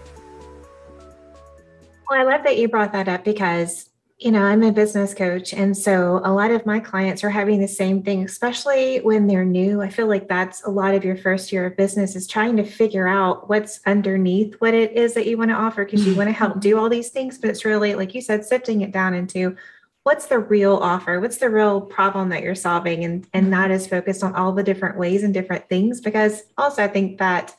Well, 2.10 2.22
I 2.22 2.24
love 2.24 2.44
that 2.46 2.58
you 2.58 2.68
brought 2.68 2.94
that 2.94 3.08
up 3.08 3.26
because, 3.26 3.90
you 4.20 4.32
know, 4.32 4.42
I'm 4.42 4.64
a 4.64 4.72
business 4.72 5.14
coach. 5.14 5.54
And 5.54 5.78
so 5.78 6.22
a 6.24 6.34
lot 6.34 6.50
of 6.50 6.66
my 6.66 6.80
clients 6.80 7.24
are 7.24 7.30
having 7.30 7.60
the 7.60 7.68
same 7.68 8.02
thing, 8.02 8.24
especially 8.24 8.98
when 9.02 9.28
they're 9.28 9.46
new. 9.46 9.80
I 9.82 9.90
feel 9.90 10.08
like 10.08 10.28
that's 10.28 10.64
a 10.64 10.72
lot 10.72 10.96
of 10.96 11.06
your 11.06 11.16
first 11.16 11.52
year 11.52 11.68
of 11.68 11.78
business 11.78 12.16
is 12.16 12.26
trying 12.26 12.58
to 12.58 12.64
figure 12.64 13.08
out 13.08 13.48
what's 13.48 13.80
underneath 13.86 14.56
what 14.56 14.74
it 14.74 14.94
is 14.94 15.14
that 15.14 15.28
you 15.28 15.38
want 15.38 15.52
to 15.52 15.56
offer 15.56 15.86
because 15.86 16.08
you 16.08 16.16
want 16.16 16.30
to 16.30 16.34
help 16.34 16.54
mm-hmm. 16.54 16.62
do 16.62 16.80
all 16.80 16.90
these 16.90 17.10
things. 17.10 17.38
But 17.38 17.52
it's 17.52 17.64
really, 17.64 17.94
like 17.94 18.16
you 18.16 18.22
said, 18.22 18.44
sifting 18.44 18.82
it 18.82 18.92
down 18.92 19.14
into 19.14 19.56
what's 20.02 20.28
the 20.28 20.40
real 20.40 20.78
offer 20.78 21.20
what's 21.20 21.36
the 21.36 21.50
real 21.50 21.82
problem 21.82 22.30
that 22.30 22.42
you're 22.42 22.56
solving 22.56 23.04
and 23.04 23.28
and 23.34 23.44
mm-hmm. 23.44 23.52
not 23.52 23.72
as 23.72 23.86
focused 23.86 24.24
on 24.24 24.34
all 24.36 24.54
the 24.54 24.64
different 24.64 24.98
ways 24.98 25.22
and 25.22 25.34
different 25.34 25.68
things 25.68 26.00
because 26.00 26.44
also 26.58 26.82
i 26.82 26.88
think 26.88 27.18
that 27.18 27.54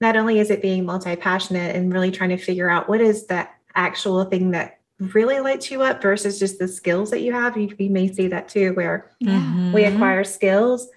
not 0.00 0.16
only 0.16 0.40
is 0.40 0.50
it 0.50 0.60
being 0.60 0.84
multi-passionate 0.84 1.76
and 1.76 1.92
really 1.92 2.10
trying 2.10 2.30
to 2.30 2.36
figure 2.36 2.68
out 2.68 2.88
what 2.88 3.00
is 3.00 3.28
that 3.28 3.54
actual 3.76 4.24
thing 4.24 4.50
that 4.50 4.75
really 4.98 5.40
lights 5.40 5.70
you 5.70 5.82
up 5.82 6.00
versus 6.00 6.38
just 6.38 6.58
the 6.58 6.68
skills 6.68 7.10
that 7.10 7.20
you 7.20 7.32
have 7.32 7.56
you, 7.56 7.74
you 7.78 7.90
may 7.90 8.10
see 8.10 8.28
that 8.28 8.48
too 8.48 8.72
where 8.74 9.10
mm-hmm. 9.22 9.72
we 9.72 9.84
acquire 9.84 10.24
skills 10.24 10.88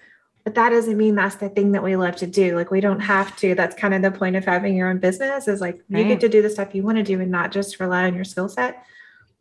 but 0.44 0.54
that 0.54 0.70
doesn't 0.70 0.96
mean 0.96 1.14
that's 1.14 1.34
the 1.34 1.50
thing 1.50 1.72
that 1.72 1.82
we 1.82 1.96
love 1.96 2.16
to 2.16 2.26
do 2.26 2.56
like 2.56 2.70
we 2.70 2.80
don't 2.80 3.00
have 3.00 3.36
to 3.36 3.54
that's 3.54 3.76
kind 3.76 3.92
of 3.92 4.00
the 4.00 4.10
point 4.10 4.36
of 4.36 4.44
having 4.44 4.74
your 4.74 4.88
own 4.88 4.98
business 4.98 5.48
is 5.48 5.60
like 5.60 5.82
right. 5.90 6.00
you 6.00 6.08
get 6.08 6.20
to 6.20 6.28
do 6.28 6.40
the 6.40 6.48
stuff 6.48 6.74
you 6.74 6.82
want 6.82 6.96
to 6.96 7.04
do 7.04 7.20
and 7.20 7.30
not 7.30 7.52
just 7.52 7.78
rely 7.78 8.06
on 8.06 8.14
your 8.14 8.24
skill 8.24 8.48
set 8.48 8.84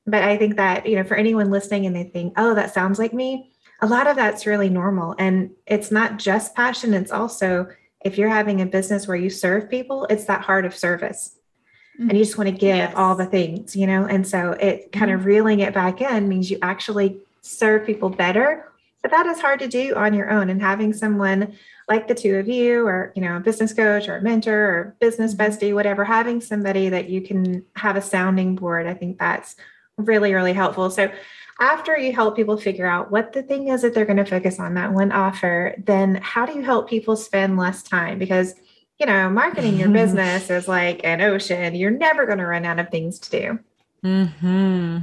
but 0.09 0.23
I 0.23 0.37
think 0.37 0.55
that, 0.57 0.85
you 0.85 0.95
know, 0.95 1.03
for 1.03 1.15
anyone 1.15 1.51
listening 1.51 1.85
and 1.85 1.95
they 1.95 2.03
think, 2.03 2.33
oh, 2.37 2.55
that 2.55 2.73
sounds 2.73 2.99
like 2.99 3.13
me, 3.13 3.51
a 3.81 3.87
lot 3.87 4.07
of 4.07 4.15
that's 4.15 4.45
really 4.45 4.69
normal. 4.69 5.15
And 5.19 5.51
it's 5.65 5.91
not 5.91 6.17
just 6.17 6.55
passion, 6.55 6.93
it's 6.93 7.11
also 7.11 7.67
if 8.03 8.17
you're 8.17 8.29
having 8.29 8.61
a 8.61 8.65
business 8.65 9.07
where 9.07 9.17
you 9.17 9.29
serve 9.29 9.69
people, 9.69 10.05
it's 10.09 10.25
that 10.25 10.41
heart 10.41 10.65
of 10.65 10.75
service. 10.75 11.35
Mm-hmm. 11.99 12.09
And 12.09 12.17
you 12.17 12.23
just 12.23 12.37
want 12.37 12.49
to 12.49 12.55
give 12.55 12.77
yes. 12.77 12.93
all 12.95 13.15
the 13.15 13.25
things, 13.25 13.75
you 13.75 13.85
know? 13.85 14.05
And 14.05 14.25
so 14.25 14.51
it 14.51 14.91
kind 14.93 15.11
of 15.11 15.19
mm-hmm. 15.19 15.29
reeling 15.29 15.59
it 15.59 15.73
back 15.73 16.01
in 16.01 16.29
means 16.29 16.49
you 16.49 16.57
actually 16.61 17.17
serve 17.41 17.85
people 17.85 18.09
better. 18.09 18.65
But 19.01 19.11
that 19.11 19.25
is 19.25 19.39
hard 19.39 19.59
to 19.59 19.67
do 19.67 19.95
on 19.95 20.13
your 20.13 20.29
own. 20.29 20.49
And 20.49 20.61
having 20.61 20.93
someone 20.93 21.55
like 21.87 22.07
the 22.07 22.15
two 22.15 22.35
of 22.37 22.47
you, 22.47 22.85
or, 22.85 23.11
you 23.15 23.21
know, 23.21 23.37
a 23.37 23.39
business 23.39 23.73
coach 23.73 24.07
or 24.07 24.17
a 24.17 24.21
mentor 24.21 24.53
or 24.53 24.95
business 24.99 25.33
mm-hmm. 25.33 25.51
bestie, 25.51 25.73
whatever, 25.73 26.05
having 26.05 26.39
somebody 26.39 26.89
that 26.89 27.09
you 27.09 27.21
can 27.21 27.65
have 27.75 27.95
a 27.95 28.01
sounding 28.01 28.55
board, 28.55 28.87
I 28.87 28.93
think 28.93 29.19
that's 29.19 29.55
really, 29.97 30.33
really 30.33 30.53
helpful. 30.53 30.89
So 30.89 31.11
after 31.59 31.97
you 31.97 32.13
help 32.13 32.37
people 32.37 32.55
figure 32.55 32.87
out 32.87 33.11
what 33.11 33.33
the 33.33 33.43
thing 33.43 33.67
is 33.67 33.81
that 33.81 33.93
they're 33.93 34.05
going 34.05 34.17
to 34.17 34.25
focus 34.25 34.59
on 34.59 34.75
that 34.75 34.93
one 34.93 35.11
offer, 35.11 35.75
then 35.77 36.15
how 36.15 36.45
do 36.45 36.53
you 36.53 36.61
help 36.61 36.89
people 36.89 37.17
spend 37.17 37.57
less 37.57 37.83
time? 37.83 38.17
Because 38.17 38.55
you 38.99 39.05
know, 39.05 39.29
marketing 39.29 39.77
your 39.77 39.89
business 39.89 40.49
is 40.49 40.67
like 40.67 41.01
an 41.03 41.21
ocean. 41.21 41.73
You're 41.73 41.89
never 41.89 42.25
going 42.25 42.39
to 42.39 42.45
run 42.45 42.65
out 42.65 42.79
of 42.79 42.89
things 42.89 43.17
to 43.19 43.29
do. 43.31 43.59
Hmm. 44.03 44.97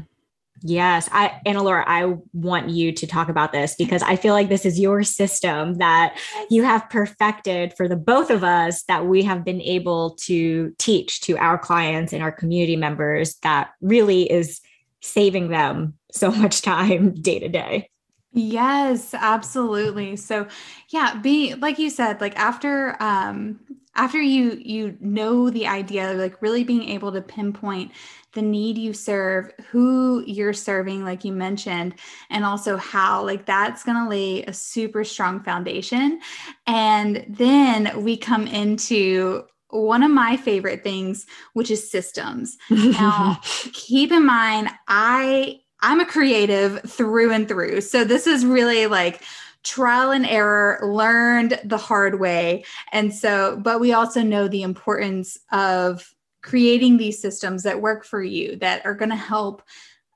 Yes, 0.62 1.09
I 1.12 1.40
Anna 1.44 1.62
Laura, 1.62 1.85
I 1.87 2.16
want 2.32 2.70
you 2.70 2.90
to 2.90 3.06
talk 3.06 3.28
about 3.28 3.52
this 3.52 3.74
because 3.74 4.02
I 4.02 4.16
feel 4.16 4.32
like 4.32 4.48
this 4.48 4.64
is 4.64 4.80
your 4.80 5.02
system 5.02 5.74
that 5.74 6.18
you 6.50 6.62
have 6.62 6.88
perfected 6.88 7.74
for 7.74 7.88
the 7.88 7.96
both 7.96 8.30
of 8.30 8.42
us 8.42 8.82
that 8.85 9.06
we 9.06 9.22
have 9.22 9.44
been 9.44 9.61
able 9.61 10.16
to 10.22 10.74
teach 10.78 11.20
to 11.22 11.37
our 11.37 11.59
clients 11.59 12.12
and 12.12 12.22
our 12.22 12.32
community 12.32 12.74
members 12.74 13.37
that 13.42 13.70
really 13.82 14.30
is 14.30 14.61
saving 15.02 15.48
them 15.48 15.94
so 16.11 16.30
much 16.30 16.62
time 16.62 17.14
day 17.20 17.38
to 17.38 17.48
day. 17.48 17.90
Yes, 18.32 19.14
absolutely. 19.14 20.16
So, 20.16 20.46
yeah, 20.88 21.16
be 21.16 21.54
like 21.54 21.78
you 21.78 21.90
said, 21.90 22.20
like 22.20 22.37
after 22.37 23.00
um 23.00 23.61
after 23.96 24.20
you 24.20 24.61
you 24.62 24.96
know 25.00 25.50
the 25.50 25.66
idea 25.66 26.12
like 26.12 26.40
really 26.40 26.64
being 26.64 26.88
able 26.90 27.12
to 27.12 27.20
pinpoint 27.20 27.90
the 28.32 28.42
need 28.42 28.76
you 28.76 28.92
serve 28.92 29.50
who 29.70 30.22
you're 30.26 30.52
serving 30.52 31.04
like 31.04 31.24
you 31.24 31.32
mentioned 31.32 31.94
and 32.30 32.44
also 32.44 32.76
how 32.76 33.24
like 33.24 33.46
that's 33.46 33.82
going 33.82 33.96
to 33.96 34.09
lay 34.09 34.42
a 34.44 34.52
super 34.52 35.02
strong 35.04 35.42
foundation 35.42 36.20
and 36.66 37.24
then 37.28 38.04
we 38.04 38.16
come 38.16 38.46
into 38.46 39.44
one 39.70 40.02
of 40.02 40.11
my 40.11 40.37
favorite 40.37 40.82
things, 40.82 41.26
which 41.52 41.70
is 41.70 41.90
systems. 41.90 42.56
now, 42.70 43.40
keep 43.72 44.12
in 44.12 44.24
mind, 44.24 44.68
I 44.88 45.61
I'm 45.80 46.00
a 46.00 46.06
creative 46.06 46.80
through 46.90 47.32
and 47.32 47.46
through. 47.46 47.82
So 47.82 48.04
this 48.04 48.26
is 48.26 48.46
really 48.46 48.87
like 48.87 49.22
trial 49.66 50.12
and 50.12 50.24
error, 50.24 50.79
learned 50.83 51.61
the 51.64 51.76
hard 51.76 52.20
way. 52.20 52.64
And 52.92 53.12
so, 53.12 53.59
but 53.62 53.81
we 53.81 53.92
also 53.92 54.22
know 54.22 54.48
the 54.48 54.62
importance 54.62 55.38
of 55.52 56.09
creating 56.42 56.96
these 56.96 57.20
systems 57.20 57.64
that 57.64 57.83
work 57.83 58.05
for 58.05 58.22
you 58.22 58.57
that 58.57 58.87
are 58.87 58.94
going 58.94 59.11
to 59.11 59.16
help 59.16 59.62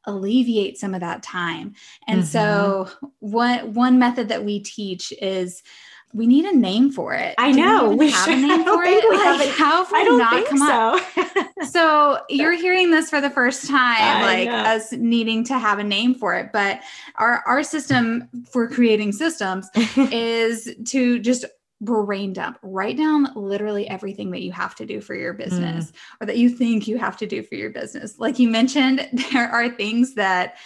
alleviate 0.04 0.78
some 0.78 0.94
of 0.94 1.00
that 1.00 1.22
time. 1.22 1.74
And 2.06 2.20
mm-hmm. 2.20 2.28
so 2.28 2.88
one 3.18 3.74
one 3.74 3.98
method 3.98 4.28
that 4.28 4.44
we 4.44 4.60
teach 4.60 5.12
is 5.20 5.62
we 6.12 6.26
need 6.26 6.44
a 6.44 6.56
name 6.56 6.90
for 6.90 7.14
it. 7.14 7.34
I 7.38 7.52
know. 7.52 7.90
we, 7.90 7.96
we 7.96 8.10
have 8.10 8.24
should. 8.24 8.38
a 8.38 8.40
name 8.40 8.64
for 8.64 8.82
it. 8.84 9.04
Like, 9.10 9.50
how 9.50 9.84
have 9.84 9.92
we 9.92 10.16
not 10.16 10.46
come 10.46 10.58
so. 10.58 11.00
up? 11.26 11.68
so 11.68 12.20
you're 12.28 12.52
hearing 12.52 12.90
this 12.90 13.10
for 13.10 13.20
the 13.20 13.30
first 13.30 13.68
time, 13.68 13.78
I 14.00 14.22
like 14.22 14.48
know. 14.48 14.56
us 14.56 14.92
needing 14.92 15.44
to 15.44 15.58
have 15.58 15.78
a 15.78 15.84
name 15.84 16.14
for 16.14 16.34
it. 16.34 16.50
But 16.52 16.80
our 17.16 17.42
our 17.46 17.62
system 17.62 18.28
for 18.50 18.68
creating 18.68 19.12
systems 19.12 19.68
is 19.96 20.74
to 20.86 21.18
just 21.20 21.44
brain 21.82 22.32
dump 22.34 22.58
write 22.62 22.98
down 22.98 23.28
literally 23.34 23.88
everything 23.88 24.30
that 24.30 24.42
you 24.42 24.52
have 24.52 24.74
to 24.74 24.84
do 24.84 25.00
for 25.00 25.14
your 25.14 25.32
business 25.32 25.86
mm. 25.86 25.94
or 26.20 26.26
that 26.26 26.36
you 26.36 26.50
think 26.50 26.86
you 26.86 26.98
have 26.98 27.16
to 27.16 27.26
do 27.26 27.42
for 27.42 27.54
your 27.54 27.70
business 27.70 28.18
like 28.18 28.38
you 28.38 28.50
mentioned 28.50 29.08
there 29.32 29.48
are 29.48 29.70
things 29.70 30.14
that 30.14 30.56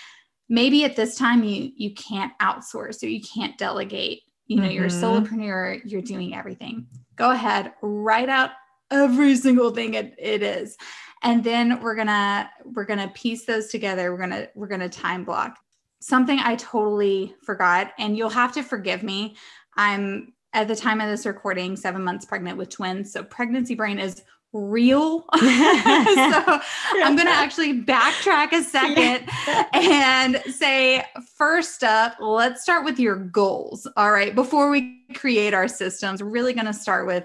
maybe 0.48 0.84
at 0.84 0.96
this 0.96 1.16
time 1.16 1.44
you 1.44 1.70
you 1.76 1.94
can't 1.94 2.36
outsource 2.40 3.00
or 3.00 3.06
you 3.06 3.20
can't 3.22 3.56
delegate 3.58 4.22
you 4.46 4.56
know, 4.56 4.64
mm-hmm. 4.64 4.72
you're 4.72 4.84
a 4.86 4.88
mm-hmm. 4.88 5.04
solopreneur, 5.04 5.80
you're 5.84 6.02
doing 6.02 6.34
everything. 6.34 6.86
Go 7.16 7.30
ahead, 7.30 7.72
write 7.82 8.28
out 8.28 8.50
every 8.90 9.36
single 9.46 9.70
thing 9.70 9.94
it, 9.94 10.14
it 10.18 10.42
is. 10.42 10.76
And 11.22 11.42
then 11.42 11.80
we're 11.80 11.94
gonna 11.94 12.50
we're 12.64 12.84
gonna 12.84 13.08
piece 13.14 13.46
those 13.46 13.68
together. 13.68 14.12
We're 14.12 14.18
gonna 14.18 14.48
we're 14.54 14.66
gonna 14.66 14.90
time 14.90 15.24
block. 15.24 15.58
Something 16.00 16.38
I 16.38 16.56
totally 16.56 17.34
forgot, 17.42 17.92
and 17.98 18.16
you'll 18.16 18.28
have 18.28 18.52
to 18.52 18.62
forgive 18.62 19.02
me. 19.02 19.36
I'm 19.74 20.34
at 20.52 20.68
the 20.68 20.76
time 20.76 21.00
of 21.00 21.08
this 21.08 21.24
recording, 21.24 21.76
seven 21.76 22.04
months 22.04 22.26
pregnant 22.26 22.58
with 22.58 22.68
twins. 22.68 23.10
So 23.12 23.24
pregnancy 23.24 23.74
brain 23.74 23.98
is 23.98 24.22
real. 24.54 25.24
so 25.34 25.40
I'm 26.94 27.16
going 27.16 27.26
to 27.26 27.34
actually 27.34 27.82
backtrack 27.82 28.52
a 28.52 28.62
second 28.62 29.28
and 29.74 30.40
say, 30.54 31.04
first 31.36 31.84
up, 31.84 32.14
let's 32.20 32.62
start 32.62 32.84
with 32.84 32.98
your 32.98 33.16
goals. 33.16 33.86
All 33.96 34.12
right. 34.12 34.34
Before 34.34 34.70
we 34.70 35.02
create 35.14 35.52
our 35.52 35.68
systems, 35.68 36.22
we're 36.22 36.30
really 36.30 36.54
going 36.54 36.66
to 36.66 36.72
start 36.72 37.06
with 37.06 37.24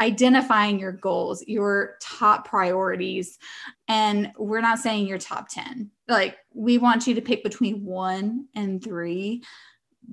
identifying 0.00 0.80
your 0.80 0.92
goals, 0.92 1.44
your 1.46 1.96
top 2.02 2.46
priorities. 2.46 3.38
And 3.86 4.32
we're 4.36 4.60
not 4.60 4.80
saying 4.80 5.06
your 5.06 5.18
top 5.18 5.48
10. 5.48 5.90
Like, 6.08 6.36
we 6.52 6.78
want 6.78 7.06
you 7.06 7.14
to 7.14 7.22
pick 7.22 7.44
between 7.44 7.84
one 7.84 8.48
and 8.54 8.82
three 8.82 9.44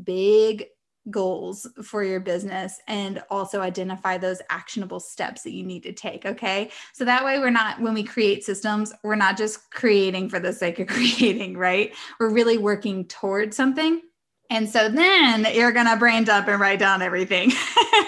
big 0.03 0.67
goals 1.09 1.67
for 1.83 2.03
your 2.03 2.19
business 2.19 2.79
and 2.87 3.23
also 3.29 3.61
identify 3.61 4.17
those 4.17 4.41
actionable 4.49 4.99
steps 4.99 5.41
that 5.41 5.51
you 5.51 5.63
need 5.63 5.83
to 5.83 5.91
take. 5.91 6.25
Okay. 6.25 6.69
So 6.93 7.05
that 7.05 7.25
way, 7.25 7.39
we're 7.39 7.49
not, 7.49 7.81
when 7.81 7.93
we 7.93 8.03
create 8.03 8.43
systems, 8.43 8.93
we're 9.03 9.15
not 9.15 9.37
just 9.37 9.71
creating 9.71 10.29
for 10.29 10.39
the 10.39 10.53
sake 10.53 10.79
of 10.79 10.87
creating, 10.87 11.57
right? 11.57 11.93
We're 12.19 12.29
really 12.29 12.57
working 12.57 13.05
towards 13.05 13.57
something. 13.57 14.01
And 14.49 14.69
so 14.69 14.89
then 14.89 15.47
you're 15.53 15.71
going 15.71 15.87
to 15.87 15.95
brain 15.95 16.25
dump 16.25 16.47
and 16.47 16.59
write 16.59 16.79
down 16.79 17.01
everything. 17.01 17.53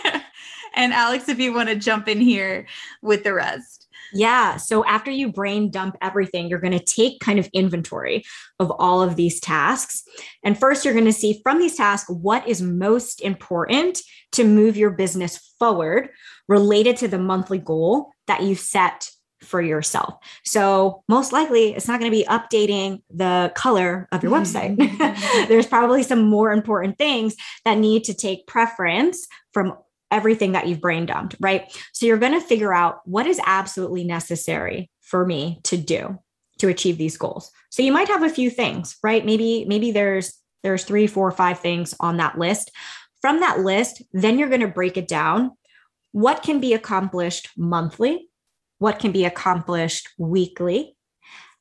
and 0.76 0.94
Alex, 0.94 1.30
if 1.30 1.40
you 1.40 1.54
want 1.54 1.70
to 1.70 1.76
jump 1.76 2.08
in 2.08 2.20
here 2.20 2.68
with 3.02 3.24
the 3.24 3.34
rest. 3.34 3.88
Yeah. 4.14 4.58
So 4.58 4.86
after 4.86 5.12
you 5.12 5.32
brain 5.32 5.72
dump 5.72 5.98
everything, 6.02 6.48
you're 6.48 6.60
going 6.60 6.78
to 6.78 6.84
take 6.84 7.20
kind 7.20 7.40
of 7.40 7.50
inventory 7.54 8.24
of 8.60 8.72
all 8.72 9.02
of 9.02 9.16
these 9.16 9.40
tasks. 9.40 10.04
And 10.44 10.58
first, 10.58 10.86
you're 10.86 10.94
going 10.94 11.06
to 11.06 11.14
see 11.14 11.40
from 11.44 11.60
these 11.60 11.76
tasks 11.76 12.10
what 12.10 12.48
is 12.48 12.62
most 12.62 13.22
important 13.22 14.02
to 14.34 14.44
move 14.44 14.78
your 14.78 14.92
business 14.92 15.54
forward 15.60 16.10
related 16.48 16.98
to 16.98 17.08
the 17.08 17.20
monthly 17.20 17.58
goal 17.58 18.12
that 18.28 18.44
you 18.44 18.56
set 18.56 19.10
for 19.42 19.62
yourself. 19.62 20.16
So, 20.46 21.04
most 21.10 21.34
likely, 21.34 21.74
it's 21.74 21.88
not 21.88 22.00
going 22.00 22.12
to 22.12 22.18
be 22.18 22.26
updating 22.26 23.02
the 23.14 23.52
color 23.56 24.08
of 24.12 24.24
your 24.24 24.32
website. 24.32 24.78
There's 25.48 25.68
probably 25.68 26.04
some 26.04 26.24
more 26.24 26.52
important 26.52 26.98
things 26.98 27.36
that 27.66 27.78
need 27.78 28.06
to 28.06 28.14
take 28.14 28.48
preference 28.48 29.28
from 29.52 29.74
everything 30.14 30.52
that 30.52 30.68
you've 30.68 30.80
brain 30.80 31.06
dumped, 31.06 31.36
right? 31.40 31.76
So 31.92 32.06
you're 32.06 32.18
going 32.18 32.40
to 32.40 32.48
figure 32.48 32.74
out 32.74 33.00
what 33.06 33.26
is 33.26 33.42
absolutely 33.46 34.04
necessary 34.04 34.90
for 35.02 35.26
me 35.26 35.60
to 35.64 35.76
do 35.76 36.20
to 36.60 36.68
achieve 36.70 36.98
these 36.98 37.18
goals. 37.18 37.52
So 37.72 37.82
you 37.82 37.92
might 37.92 38.08
have 38.08 38.24
a 38.24 38.30
few 38.30 38.50
things, 38.50 38.96
right? 39.04 39.26
Maybe 39.26 39.66
maybe 39.66 39.92
there's 39.92 40.34
there's 40.62 40.86
three, 40.86 41.08
four, 41.08 41.30
five 41.32 41.60
things 41.60 41.94
on 42.00 42.18
that 42.18 42.38
list. 42.38 42.72
From 43.22 43.40
that 43.40 43.60
list, 43.60 44.02
then 44.14 44.38
you're 44.38 44.50
going 44.50 44.62
to 44.62 44.68
break 44.68 44.96
it 44.96 45.08
down. 45.08 45.52
What 46.12 46.44
can 46.44 46.60
be 46.60 46.74
accomplished 46.74 47.50
monthly? 47.58 48.30
What 48.78 49.00
can 49.00 49.12
be 49.12 49.26
accomplished 49.26 50.10
weekly? 50.18 50.96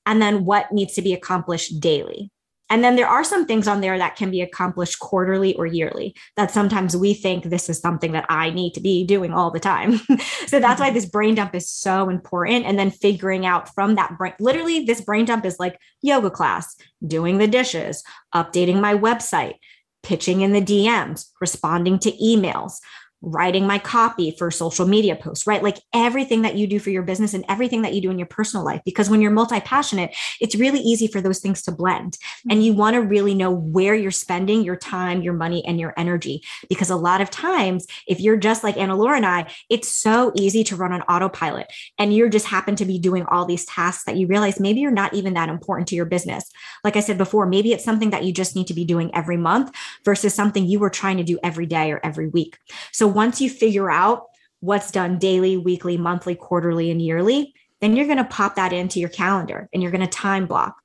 And 0.05 0.21
then 0.21 0.45
what 0.45 0.73
needs 0.73 0.95
to 0.95 1.03
be 1.03 1.15
accomplished 1.15 1.81
daily? 1.81 2.31
And 2.73 2.83
then 2.83 2.97
there 2.97 3.07
are 3.07 3.23
some 3.23 3.45
things 3.45 3.69
on 3.69 3.83
there 3.83 3.99
that 3.99 4.17
can 4.17 4.31
be 4.31 4.41
accomplished 4.41 4.99
quarterly 4.99 5.55
or 5.57 5.67
yearly 5.67 6.17
that 6.37 6.51
sometimes 6.51 6.97
we 6.97 7.13
think 7.13 7.45
this 7.45 7.69
is 7.69 7.79
something 7.79 8.13
that 8.13 8.25
I 8.31 8.49
need 8.49 8.73
to 8.73 8.81
be 8.81 9.05
doing 9.05 9.31
all 9.31 9.51
the 9.51 9.61
time. 9.61 9.99
so 10.47 10.59
that's 10.59 10.81
why 10.81 10.87
mm-hmm. 10.87 10.95
this 10.95 11.05
brain 11.05 11.35
dump 11.35 11.55
is 11.55 11.69
so 11.69 12.09
important. 12.09 12.65
And 12.65 12.79
then 12.79 12.91
figuring 12.91 13.45
out 13.45 13.69
from 13.75 13.97
that 13.97 14.17
brain, 14.17 14.33
literally, 14.41 14.87
this 14.87 15.03
brain 15.03 15.27
dump 15.27 15.45
is 15.45 15.61
like 15.61 15.79
yoga 16.01 16.31
class, 16.31 16.75
doing 17.07 17.37
the 17.37 17.47
dishes, 17.47 18.03
updating 18.35 18.81
my 18.81 18.95
website, 18.95 19.57
pitching 20.03 20.41
in 20.41 20.55
the 20.55 20.63
DMs, 20.63 21.27
responding 21.43 21.99
to 21.99 22.13
emails, 22.13 22.79
writing 23.23 23.67
my 23.67 23.79
copy 23.79 24.35
for 24.37 24.51
social 24.51 24.87
media 24.87 25.15
posts, 25.15 25.47
right? 25.47 25.63
Like 25.63 25.79
everything 25.95 26.43
that 26.43 26.57
you 26.57 26.67
do 26.67 26.79
for 26.79 26.91
your 26.91 27.03
business 27.03 27.35
and 27.35 27.45
everything 27.49 27.83
that 27.83 27.95
you 27.95 28.01
do 28.01 28.11
in 28.11 28.19
your 28.19 28.27
personal 28.27 28.67
life. 28.67 28.83
Because 28.85 29.09
when 29.09 29.21
you're 29.21 29.31
multi 29.31 29.61
passionate, 29.61 30.15
it's 30.41 30.57
really 30.57 30.81
easy 30.81 31.07
for 31.07 31.21
those 31.21 31.39
things 31.39 31.63
to 31.63 31.73
blend. 31.73 32.19
And 32.51 32.59
mm-hmm. 32.59 32.61
you 32.61 32.75
want 32.75 32.95
to 32.95 33.01
really 33.01 33.35
know 33.35 33.51
where 33.51 33.95
you're 33.95 34.11
spending 34.11 34.63
your 34.63 34.77
time, 34.77 35.23
your 35.23 35.35
money, 35.35 35.65
and 35.65 35.79
your 35.79 35.95
energy. 35.97 36.43
Because 36.69 36.91
a 36.91 36.97
lot 36.97 37.21
of 37.21 37.31
times, 37.31 37.87
if 38.09 38.21
you're 38.21 38.37
just 38.37 38.65
like 38.65 38.77
Anna 38.77 38.97
Laura 38.97 39.17
and 39.17 39.27
I, 39.27 39.47
it's 39.71 39.89
so 39.89 40.33
easy 40.35 40.65
to 40.65 40.77
run 40.77 40.93
on 40.93 41.03
autopilot 41.03 41.73
and 41.99 42.15
you're 42.15 42.29
just 42.29 42.47
happen 42.47 42.75
to 42.77 42.85
be 42.85 42.99
doing 42.99 43.25
all 43.27 43.45
these 43.45 43.65
tasks 43.67 44.05
that 44.05 44.17
you 44.17 44.27
realize 44.27 44.59
maybe 44.59 44.81
you're 44.81 44.91
not 44.91 45.15
even 45.15 45.35
that 45.35 45.49
important 45.49 45.89
to 45.89 45.95
your 45.95 46.07
business. 46.07 46.51
Like 46.83 46.97
I 46.97 47.01
said 47.01 47.19
before, 47.19 47.47
maybe 47.47 47.73
it's 47.73 47.85
something 47.85 48.11
that 48.11 48.25
you 48.25 48.33
just 48.33 48.57
need 48.57 48.67
to 48.67 48.75
be 48.75 48.85
doing 48.85 49.15
every 49.15 49.37
month 49.37 49.75
versus 50.05 50.35
something 50.35 50.67
you 50.67 50.81
were 50.81 50.91
trying 50.91 51.19
to 51.19 51.25
do 51.25 51.39
every 51.45 51.67
day 51.67 51.93
or 51.93 52.01
every 52.03 52.29
week. 52.29 52.59
So 52.91 53.12
once 53.15 53.41
you 53.41 53.51
figure 53.51 53.91
out 53.91 54.27
what's 54.61 54.91
done 54.91 55.19
daily, 55.19 55.57
weekly, 55.57 55.97
monthly, 55.97 56.35
quarterly, 56.35 56.91
and 56.91 57.03
yearly, 57.03 57.55
then 57.81 57.97
you're 57.97 58.07
going 58.07 58.19
to 58.19 58.25
pop 58.25 58.55
that 58.55 58.73
into 58.73 59.01
your 59.01 59.09
calendar 59.09 59.69
and 59.73 59.83
you're 59.83 59.91
going 59.91 60.01
to 60.01 60.07
time 60.07 60.47
block. 60.47 60.77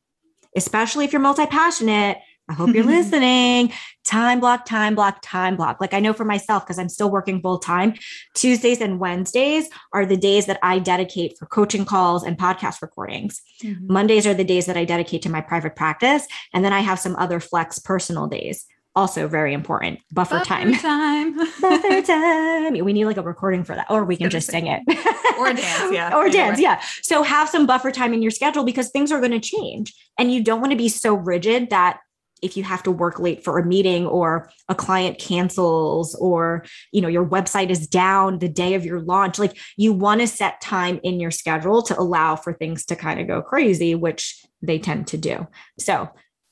Especially 0.56 1.06
if 1.06 1.14
you're 1.14 1.22
multi 1.22 1.46
passionate, 1.46 2.18
I 2.50 2.54
hope 2.54 2.74
you're 2.74 2.84
listening. 2.98 3.72
Time 4.04 4.40
block, 4.40 4.66
time 4.66 4.96
block, 4.96 5.20
time 5.22 5.56
block. 5.56 5.80
Like 5.80 5.94
I 5.94 6.00
know 6.00 6.14
for 6.14 6.26
myself, 6.26 6.66
because 6.66 6.80
I'm 6.80 6.90
still 6.90 7.12
working 7.12 7.40
full 7.40 7.60
time, 7.60 7.94
Tuesdays 8.34 8.82
and 8.82 9.00
Wednesdays 9.00 9.70
are 9.94 10.08
the 10.08 10.18
days 10.18 10.48
that 10.48 10.58
I 10.64 10.80
dedicate 10.80 11.38
for 11.38 11.46
coaching 11.46 11.86
calls 11.86 12.24
and 12.24 12.38
podcast 12.38 12.82
recordings. 12.82 13.42
Mm-hmm. 13.62 13.94
Mondays 13.94 14.26
are 14.26 14.34
the 14.34 14.44
days 14.44 14.66
that 14.66 14.78
I 14.78 14.86
dedicate 14.86 15.22
to 15.24 15.30
my 15.30 15.42
private 15.42 15.76
practice. 15.76 16.26
And 16.52 16.66
then 16.66 16.74
I 16.74 16.80
have 16.80 17.00
some 17.00 17.16
other 17.18 17.40
flex 17.40 17.78
personal 17.78 18.28
days 18.28 18.66
also 18.98 19.28
very 19.28 19.54
important. 19.54 20.00
Buffer, 20.12 20.40
Buffer 20.40 20.46
time. 20.46 20.74
time. 20.74 21.38
Buffer 21.62 22.02
time. 22.06 22.74
We 22.84 22.94
need 22.94 23.06
like 23.06 23.18
a 23.18 23.22
recording 23.22 23.64
for 23.64 23.76
that, 23.76 23.86
or 23.92 24.04
we 24.04 24.18
can 24.18 24.32
just 24.32 24.50
sing 24.50 24.66
it. 24.66 24.82
or 25.38 25.54
dance, 25.54 25.94
yeah. 25.94 26.16
Or 26.16 26.28
dance, 26.30 26.60
yeah. 26.60 26.82
So 27.04 27.22
have 27.22 27.48
some 27.48 27.68
buffer 27.68 27.92
time 27.92 28.14
in 28.14 28.24
your 28.24 28.32
schedule 28.32 28.64
because 28.64 28.90
things 28.90 29.12
are 29.12 29.20
going 29.20 29.40
to 29.40 29.40
change. 29.40 29.94
And 30.18 30.34
you 30.34 30.44
don't 30.44 30.62
want 30.62 30.72
to 30.72 30.78
be 30.78 30.90
so 30.90 31.14
rigid 31.14 31.70
that 31.70 32.00
if 32.42 32.58
you 32.58 32.64
have 32.64 32.84
to 32.84 32.92
work 32.92 33.20
late 33.20 33.44
for 33.44 33.60
a 33.60 33.66
meeting 33.66 34.08
or 34.08 34.50
a 34.68 34.76
client 34.76 35.20
cancels 35.20 36.16
or 36.16 36.66
you 36.92 37.02
know 37.02 37.08
your 37.08 37.26
website 37.26 37.70
is 37.70 37.88
down 37.88 38.38
the 38.40 38.50
day 38.50 38.76
of 38.76 38.86
your 38.86 39.00
launch 39.02 39.40
like 39.40 39.58
you 39.76 39.92
want 39.92 40.22
to 40.22 40.28
set 40.28 40.62
time 40.62 41.00
in 41.02 41.20
your 41.20 41.32
schedule 41.32 41.82
to 41.82 42.00
allow 42.00 42.36
for 42.36 42.54
things 42.54 42.86
to 42.86 42.96
kind 42.96 43.20
of 43.20 43.26
go 43.26 43.42
crazy 43.42 43.96
which 43.96 44.46
they 44.62 44.78
tend 44.78 45.08
to 45.08 45.18
do 45.18 45.48
so 45.80 46.08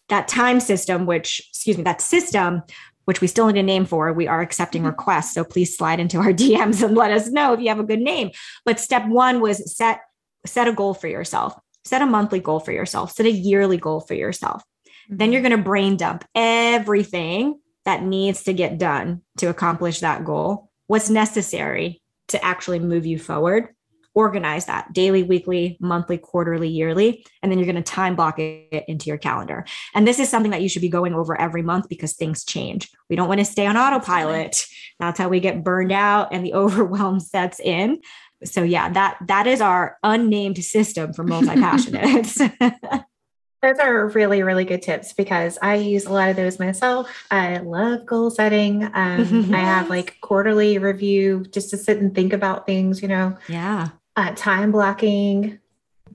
that 0.10 0.28
time 0.28 0.60
system, 0.60 1.06
which, 1.06 1.42
excuse 1.50 1.78
me, 1.78 1.84
that 1.84 2.02
system, 2.02 2.62
which 3.06 3.22
we 3.22 3.28
still 3.28 3.48
need 3.48 3.60
a 3.60 3.64
name 3.64 3.86
for, 3.86 4.12
we 4.14 4.28
are 4.28 4.42
accepting 4.42 4.82
mm-hmm. 4.82 4.92
requests. 4.92 5.34
So 5.34 5.44
please 5.44 5.76
slide 5.76 6.00
into 6.00 6.18
our 6.18 6.34
DMs 6.34 6.84
and 6.84 6.96
let 6.96 7.12
us 7.12 7.30
know 7.30 7.54
if 7.54 7.60
you 7.60 7.70
have 7.70 7.80
a 7.80 7.84
good 7.84 8.02
name. 8.02 8.32
But 8.66 8.80
step 8.80 9.08
one 9.08 9.42
was 9.42 9.76
set 9.76 10.02
set 10.46 10.68
a 10.68 10.74
goal 10.74 10.94
for 10.94 11.08
yourself, 11.08 11.60
set 11.86 12.04
a 12.04 12.06
monthly 12.06 12.40
goal 12.40 12.60
for 12.60 12.72
yourself, 12.72 13.12
set 13.12 13.26
a 13.26 13.32
yearly 13.32 13.78
goal 13.78 14.00
for 14.00 14.14
yourself. 14.14 14.64
Then 15.10 15.32
you're 15.32 15.42
mm-hmm. 15.42 15.50
going 15.50 15.60
to 15.60 15.64
brain 15.64 15.98
dump 15.98 16.26
everything 16.36 17.60
that 17.86 18.04
needs 18.04 18.44
to 18.44 18.54
get 18.54 18.78
done 18.78 19.22
to 19.38 19.48
accomplish 19.48 20.00
that 20.00 20.26
goal, 20.26 20.70
what's 20.88 21.10
necessary 21.10 22.02
to 22.30 22.44
actually 22.44 22.80
move 22.80 23.06
you 23.06 23.20
forward 23.20 23.70
organize 24.16 24.66
that 24.66 24.92
daily, 24.94 25.22
weekly, 25.24 25.78
monthly, 25.80 26.18
quarterly, 26.18 26.70
yearly, 26.70 27.26
and 27.44 27.52
then 27.52 27.60
you're 27.60 27.72
going 27.72 27.76
to 27.76 27.84
time 27.84 28.16
block 28.16 28.40
it 28.40 28.86
into 28.88 29.08
your 29.08 29.18
calendar. 29.18 29.66
And 29.94 30.08
this 30.08 30.20
is 30.20 30.30
something 30.30 30.52
that 30.52 30.62
you 30.62 30.70
should 30.70 30.82
be 30.82 30.90
going 30.90 31.14
over 31.14 31.40
every 31.40 31.62
month 31.62 31.90
because 31.90 32.14
things 32.14 32.46
change. 32.46 32.90
We 33.10 33.18
don't 33.18 33.28
want 33.28 33.40
to 33.40 33.46
stay 33.46 33.68
on 33.68 33.78
autopilot. 33.78 34.66
That's 35.00 35.20
how 35.20 35.28
we 35.28 35.42
get 35.42 35.64
burned 35.64 35.92
out 35.92 36.30
and 36.32 36.46
the 36.46 36.54
overwhelm 36.56 37.20
sets 37.20 37.60
in. 37.60 38.00
So 38.44 38.64
yeah, 38.64 38.90
that 38.90 39.18
that 39.28 39.48
is 39.48 39.62
our 39.62 39.98
unnamed 40.04 40.64
system 40.64 41.14
for 41.14 41.24
multi-passionates. 41.24 42.40
Those 43.62 43.80
are 43.80 44.08
really, 44.10 44.44
really 44.44 44.66
good 44.66 44.84
tips 44.84 45.14
because 45.14 45.58
I 45.60 45.76
use 45.76 46.06
a 46.06 46.14
lot 46.14 46.30
of 46.30 46.36
those 46.36 46.60
myself. 46.60 47.10
I 47.32 47.58
love 47.58 48.06
goal 48.06 48.30
setting. 48.30 48.84
Um, 48.84 49.52
I 49.56 49.60
have 49.60 49.90
like 49.90 50.18
quarterly 50.22 50.78
review 50.78 51.46
just 51.50 51.72
to 51.72 51.78
sit 51.78 51.98
and 51.98 52.14
think 52.14 52.32
about 52.32 52.68
things, 52.68 53.02
you 53.02 53.08
know. 53.08 53.36
Yeah 53.48 53.90
uh, 54.16 54.34
time 54.36 54.72
blocking, 54.72 55.60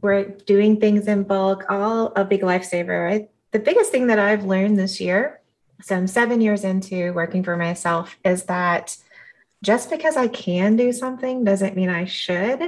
we're 0.00 0.24
doing 0.24 0.80
things 0.80 1.06
in 1.06 1.24
bulk, 1.24 1.64
all 1.68 2.12
a 2.16 2.24
big 2.24 2.42
lifesaver. 2.42 3.04
Right? 3.04 3.30
The 3.52 3.58
biggest 3.58 3.90
thing 3.90 4.06
that 4.08 4.18
I've 4.18 4.44
learned 4.44 4.78
this 4.78 5.00
year, 5.00 5.40
so 5.82 5.96
I'm 5.96 6.06
seven 6.06 6.40
years 6.40 6.64
into 6.64 7.12
working 7.12 7.42
for 7.42 7.56
myself, 7.56 8.16
is 8.24 8.44
that 8.44 8.96
just 9.62 9.90
because 9.90 10.16
I 10.16 10.28
can 10.28 10.76
do 10.76 10.92
something 10.92 11.44
doesn't 11.44 11.76
mean 11.76 11.90
I 11.90 12.06
should. 12.06 12.60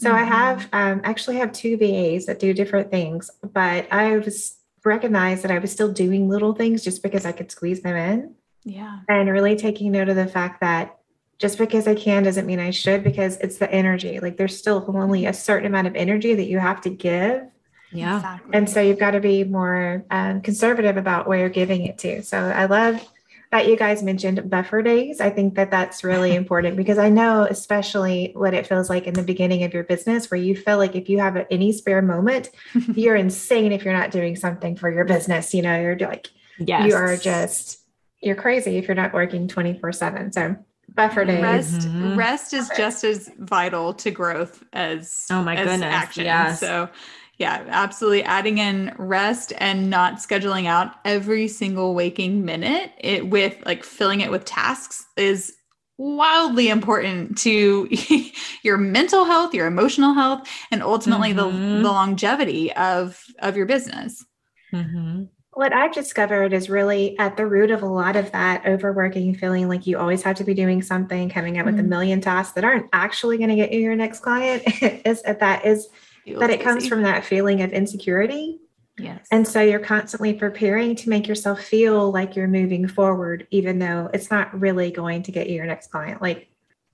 So 0.00 0.10
mm-hmm. 0.10 0.16
I 0.16 0.24
have 0.24 0.68
um, 0.72 1.00
actually 1.04 1.36
have 1.36 1.52
two 1.52 1.76
VAs 1.76 2.26
that 2.26 2.38
do 2.38 2.54
different 2.54 2.90
things, 2.90 3.30
but 3.42 3.86
I 3.92 4.16
was 4.18 4.56
recognized 4.84 5.42
that 5.42 5.50
I 5.50 5.58
was 5.58 5.72
still 5.72 5.92
doing 5.92 6.28
little 6.28 6.54
things 6.54 6.82
just 6.82 7.02
because 7.02 7.26
I 7.26 7.32
could 7.32 7.50
squeeze 7.50 7.82
them 7.82 7.96
in. 7.96 8.34
Yeah. 8.64 9.00
And 9.08 9.30
really 9.30 9.56
taking 9.56 9.92
note 9.92 10.08
of 10.08 10.16
the 10.16 10.26
fact 10.26 10.60
that 10.60 10.97
just 11.38 11.56
because 11.56 11.86
I 11.86 11.94
can 11.94 12.24
doesn't 12.24 12.46
mean 12.46 12.58
I 12.58 12.70
should 12.70 13.04
because 13.04 13.36
it's 13.38 13.58
the 13.58 13.70
energy. 13.70 14.18
Like 14.20 14.36
there's 14.36 14.58
still 14.58 14.84
only 14.88 15.26
a 15.26 15.32
certain 15.32 15.66
amount 15.66 15.86
of 15.86 15.94
energy 15.94 16.34
that 16.34 16.44
you 16.44 16.58
have 16.58 16.80
to 16.82 16.90
give. 16.90 17.42
Yeah. 17.92 18.16
Exactly. 18.16 18.50
And 18.52 18.68
so 18.68 18.80
you've 18.80 18.98
got 18.98 19.12
to 19.12 19.20
be 19.20 19.44
more 19.44 20.04
um, 20.10 20.40
conservative 20.42 20.96
about 20.96 21.26
where 21.26 21.38
you're 21.38 21.48
giving 21.48 21.86
it 21.86 21.98
to. 21.98 22.22
So 22.22 22.38
I 22.38 22.66
love 22.66 23.06
that 23.50 23.66
you 23.66 23.76
guys 23.76 24.02
mentioned 24.02 24.50
buffer 24.50 24.82
days. 24.82 25.20
I 25.20 25.30
think 25.30 25.54
that 25.54 25.70
that's 25.70 26.04
really 26.04 26.34
important 26.34 26.76
because 26.76 26.98
I 26.98 27.08
know, 27.08 27.46
especially 27.48 28.32
what 28.34 28.52
it 28.52 28.66
feels 28.66 28.90
like 28.90 29.06
in 29.06 29.14
the 29.14 29.22
beginning 29.22 29.62
of 29.62 29.72
your 29.72 29.84
business, 29.84 30.30
where 30.30 30.40
you 30.40 30.56
feel 30.56 30.76
like 30.76 30.96
if 30.96 31.08
you 31.08 31.18
have 31.20 31.46
any 31.50 31.72
spare 31.72 32.02
moment, 32.02 32.50
you're 32.94 33.16
insane 33.16 33.72
if 33.72 33.84
you're 33.84 33.94
not 33.96 34.10
doing 34.10 34.36
something 34.36 34.76
for 34.76 34.90
your 34.90 35.04
business. 35.04 35.54
You 35.54 35.62
know, 35.62 35.80
you're 35.80 35.98
like, 35.98 36.30
yes. 36.58 36.88
you 36.88 36.94
are 36.94 37.16
just, 37.16 37.80
you're 38.20 38.36
crazy 38.36 38.76
if 38.76 38.88
you're 38.88 38.96
not 38.96 39.14
working 39.14 39.48
24 39.48 39.92
7. 39.92 40.32
So, 40.32 40.56
buffer 40.98 41.24
days. 41.24 41.40
Rest, 41.40 41.80
mm-hmm. 41.82 42.18
rest 42.18 42.52
is 42.52 42.68
just 42.76 43.04
as 43.04 43.30
vital 43.38 43.94
to 43.94 44.10
growth 44.10 44.64
as 44.72 45.26
oh 45.30 45.42
my 45.42 45.54
as 45.54 45.66
goodness, 45.66 45.94
action. 45.94 46.24
Yes. 46.24 46.58
So 46.60 46.90
yeah, 47.38 47.64
absolutely. 47.68 48.24
Adding 48.24 48.58
in 48.58 48.92
rest 48.98 49.52
and 49.58 49.88
not 49.88 50.14
scheduling 50.14 50.66
out 50.66 50.92
every 51.04 51.46
single 51.46 51.94
waking 51.94 52.44
minute 52.44 52.90
it 52.98 53.28
with 53.28 53.56
like 53.64 53.84
filling 53.84 54.20
it 54.20 54.32
with 54.32 54.44
tasks 54.44 55.06
is 55.16 55.54
wildly 55.98 56.68
important 56.68 57.38
to 57.38 57.88
your 58.62 58.76
mental 58.76 59.24
health, 59.24 59.54
your 59.54 59.68
emotional 59.68 60.14
health, 60.14 60.48
and 60.72 60.82
ultimately 60.82 61.32
mm-hmm. 61.32 61.76
the, 61.76 61.82
the 61.82 61.92
longevity 61.92 62.72
of 62.72 63.22
of 63.38 63.56
your 63.56 63.66
business. 63.66 64.24
Mm-hmm. 64.72 65.24
What 65.58 65.72
I've 65.72 65.92
discovered 65.92 66.52
is 66.52 66.70
really 66.70 67.18
at 67.18 67.36
the 67.36 67.44
root 67.44 67.72
of 67.72 67.82
a 67.82 67.86
lot 67.86 68.14
of 68.14 68.30
that 68.30 68.64
overworking, 68.64 69.34
feeling 69.34 69.68
like 69.68 69.88
you 69.88 69.98
always 69.98 70.22
have 70.22 70.36
to 70.36 70.44
be 70.44 70.54
doing 70.54 70.82
something, 70.82 71.28
coming 71.28 71.58
up 71.58 71.66
mm-hmm. 71.66 71.74
with 71.74 71.80
a 71.80 71.82
mm-hmm. 71.82 71.88
million 71.88 72.20
tasks 72.20 72.54
that 72.54 72.62
aren't 72.62 72.88
actually 72.92 73.38
going 73.38 73.50
to 73.50 73.56
get 73.56 73.72
you 73.72 73.80
your 73.80 73.96
next 73.96 74.20
client. 74.20 74.62
is 75.04 75.20
that 75.22 75.66
is 75.66 75.88
that 76.36 76.50
it 76.50 76.60
comes 76.60 76.86
from 76.86 77.02
that 77.02 77.24
feeling 77.24 77.60
of 77.62 77.72
insecurity. 77.72 78.60
Yes. 78.98 79.26
And 79.32 79.48
so 79.48 79.60
you're 79.60 79.80
constantly 79.80 80.32
preparing 80.32 80.94
to 80.94 81.08
make 81.08 81.26
yourself 81.26 81.60
feel 81.60 82.12
like 82.12 82.36
you're 82.36 82.46
moving 82.46 82.86
forward, 82.86 83.48
even 83.50 83.80
though 83.80 84.10
it's 84.14 84.30
not 84.30 84.60
really 84.60 84.92
going 84.92 85.24
to 85.24 85.32
get 85.32 85.48
you 85.48 85.56
your 85.56 85.66
next 85.66 85.90
client. 85.90 86.22
Like 86.22 86.48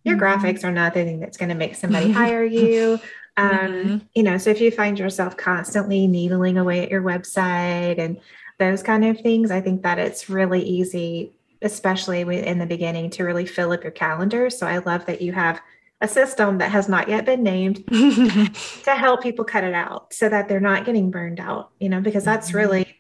your 0.05 0.17
mm-hmm. 0.17 0.43
graphics 0.43 0.65
are 0.65 0.73
not 0.73 0.95
the 0.95 1.05
thing 1.05 1.21
that's 1.21 1.37
going 1.37 1.51
to 1.51 1.55
make 1.55 1.75
somebody 1.75 2.11
hire 2.11 2.45
you. 2.47 2.99
Um, 3.37 3.51
mm-hmm. 3.51 3.97
You 4.15 4.23
know, 4.23 4.39
so 4.39 4.49
if 4.49 4.63
you 4.63 4.71
find 4.71 4.99
yourself 4.99 5.37
constantly 5.37 6.07
needling 6.07 6.57
away 6.57 6.83
at 6.83 6.91
your 6.91 7.03
website 7.03 7.99
and 7.99 8.21
those 8.59 8.83
kind 8.83 9.05
of 9.05 9.21
things, 9.21 9.51
I 9.51 9.61
think 9.61 9.83
that 9.83 9.99
it's 9.99 10.29
really 10.29 10.63
easy, 10.63 11.33
especially 11.63 12.21
in 12.21 12.59
the 12.59 12.67
beginning, 12.67 13.11
to 13.11 13.25
really 13.25 13.47
fill 13.47 13.73
up 13.73 13.83
your 13.83 13.93
calendar. 13.93 14.51
So 14.51 14.67
I 14.67 14.79
love 14.79 15.07
that 15.07 15.23
you 15.23 15.33
have 15.33 15.61
a 16.01 16.09
system 16.09 16.59
that 16.59 16.71
has 16.71 16.89
not 16.89 17.09
yet 17.09 17.25
been 17.25 17.43
named 17.43 17.87
to 17.89 18.95
help 18.95 19.23
people 19.23 19.45
cut 19.45 19.65
it 19.65 19.75
out 19.75 20.13
so 20.13 20.29
that 20.29 20.49
they're 20.49 20.61
not 20.61 20.85
getting 20.85 21.11
burned 21.11 21.41
out, 21.41 21.71
you 21.81 21.89
know, 21.89 22.01
because 22.01 22.25
that's 22.25 22.49
mm-hmm. 22.49 22.59
really 22.59 22.97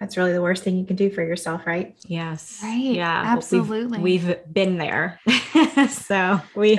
that's 0.00 0.18
really 0.18 0.32
the 0.32 0.42
worst 0.42 0.62
thing 0.62 0.76
you 0.76 0.84
can 0.84 0.96
do 0.96 1.08
for 1.08 1.22
yourself, 1.22 1.66
right? 1.66 1.96
Yes. 2.06 2.60
Right. 2.62 2.76
Yeah. 2.76 3.22
Absolutely. 3.24 3.98
We've, 3.98 4.26
we've 4.26 4.36
been 4.52 4.76
there. 4.76 5.20
so 5.88 6.40
we 6.54 6.76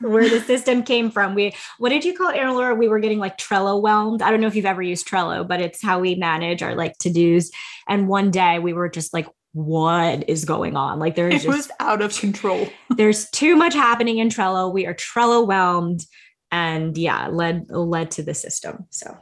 where 0.00 0.28
the 0.28 0.40
system 0.40 0.82
came 0.82 1.10
from. 1.10 1.34
We 1.34 1.54
what 1.78 1.90
did 1.90 2.04
you 2.04 2.16
call 2.16 2.30
it, 2.30 2.36
Anna 2.36 2.54
Laura? 2.54 2.74
We 2.74 2.88
were 2.88 3.00
getting 3.00 3.18
like 3.18 3.38
Trello 3.38 3.80
whelmed. 3.80 4.22
I 4.22 4.30
don't 4.30 4.40
know 4.40 4.46
if 4.46 4.54
you've 4.54 4.66
ever 4.66 4.82
used 4.82 5.08
Trello, 5.08 5.46
but 5.46 5.60
it's 5.60 5.82
how 5.82 6.00
we 6.00 6.14
manage 6.14 6.62
our 6.62 6.74
like 6.74 6.98
to-dos. 6.98 7.50
And 7.88 8.08
one 8.08 8.30
day 8.30 8.58
we 8.58 8.72
were 8.72 8.88
just 8.88 9.14
like, 9.14 9.26
what 9.52 10.28
is 10.28 10.44
going 10.44 10.76
on? 10.76 10.98
Like 10.98 11.14
there's 11.14 11.34
it 11.34 11.42
just, 11.42 11.48
was 11.48 11.70
out 11.80 12.02
of 12.02 12.18
control. 12.18 12.68
there's 12.96 13.30
too 13.30 13.56
much 13.56 13.74
happening 13.74 14.18
in 14.18 14.28
Trello. 14.28 14.72
We 14.72 14.86
are 14.86 14.94
Trello 14.94 15.46
whelmed 15.46 16.04
and 16.50 16.96
yeah, 16.96 17.28
led 17.28 17.70
led 17.70 18.10
to 18.12 18.22
the 18.22 18.34
system. 18.34 18.86
So 18.90 19.16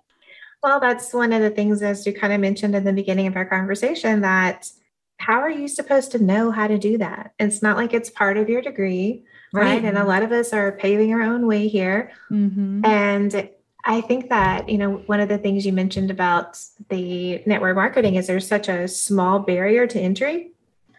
well, 0.63 0.81
that's 0.81 1.13
one 1.13 1.33
of 1.33 1.43
the 1.43 1.51
things 1.51 1.83
as 1.83 2.07
you 2.07 2.13
kind 2.13 2.33
of 2.33 2.41
mentioned 2.41 2.75
in 2.75 2.85
the 2.85 2.93
beginning 2.93 3.27
of 3.27 3.37
our 3.37 3.45
conversation 3.45 4.23
that 4.23 4.67
how 5.19 5.41
are 5.41 5.51
you 5.51 5.69
supposed 5.69 6.13
to 6.13 6.23
know 6.23 6.51
how 6.51 6.67
to 6.67 6.79
do 6.79 6.99
that? 6.99 7.33
It's 7.39 7.63
not 7.63 7.77
like 7.77 7.95
it's 7.95 8.11
part 8.11 8.37
of 8.37 8.49
your 8.49 8.63
degree, 8.63 9.25
right? 9.55 9.85
And 9.85 9.97
a 9.97 10.05
lot 10.05 10.23
of 10.23 10.33
us 10.33 10.53
are 10.53 10.73
paving 10.73 11.13
our 11.15 11.23
own 11.23 11.47
way 11.47 11.69
here. 11.69 12.13
Mm-hmm. 12.31 12.85
And 12.85 13.49
I 13.85 14.01
think 14.01 14.29
that, 14.31 14.69
you 14.69 14.79
know, 14.79 14.97
one 15.07 15.21
of 15.21 15.29
the 15.29 15.39
things 15.39 15.65
you 15.65 15.73
mentioned 15.73 16.11
about 16.11 16.59
the 16.89 17.43
network 17.47 17.77
marketing 17.77 18.17
is 18.17 18.27
there's 18.27 18.47
such 18.47 18.69
a 18.69 18.89
small 18.89 19.39
barrier 19.39 19.87
to 19.87 20.01
entry. 20.01 20.51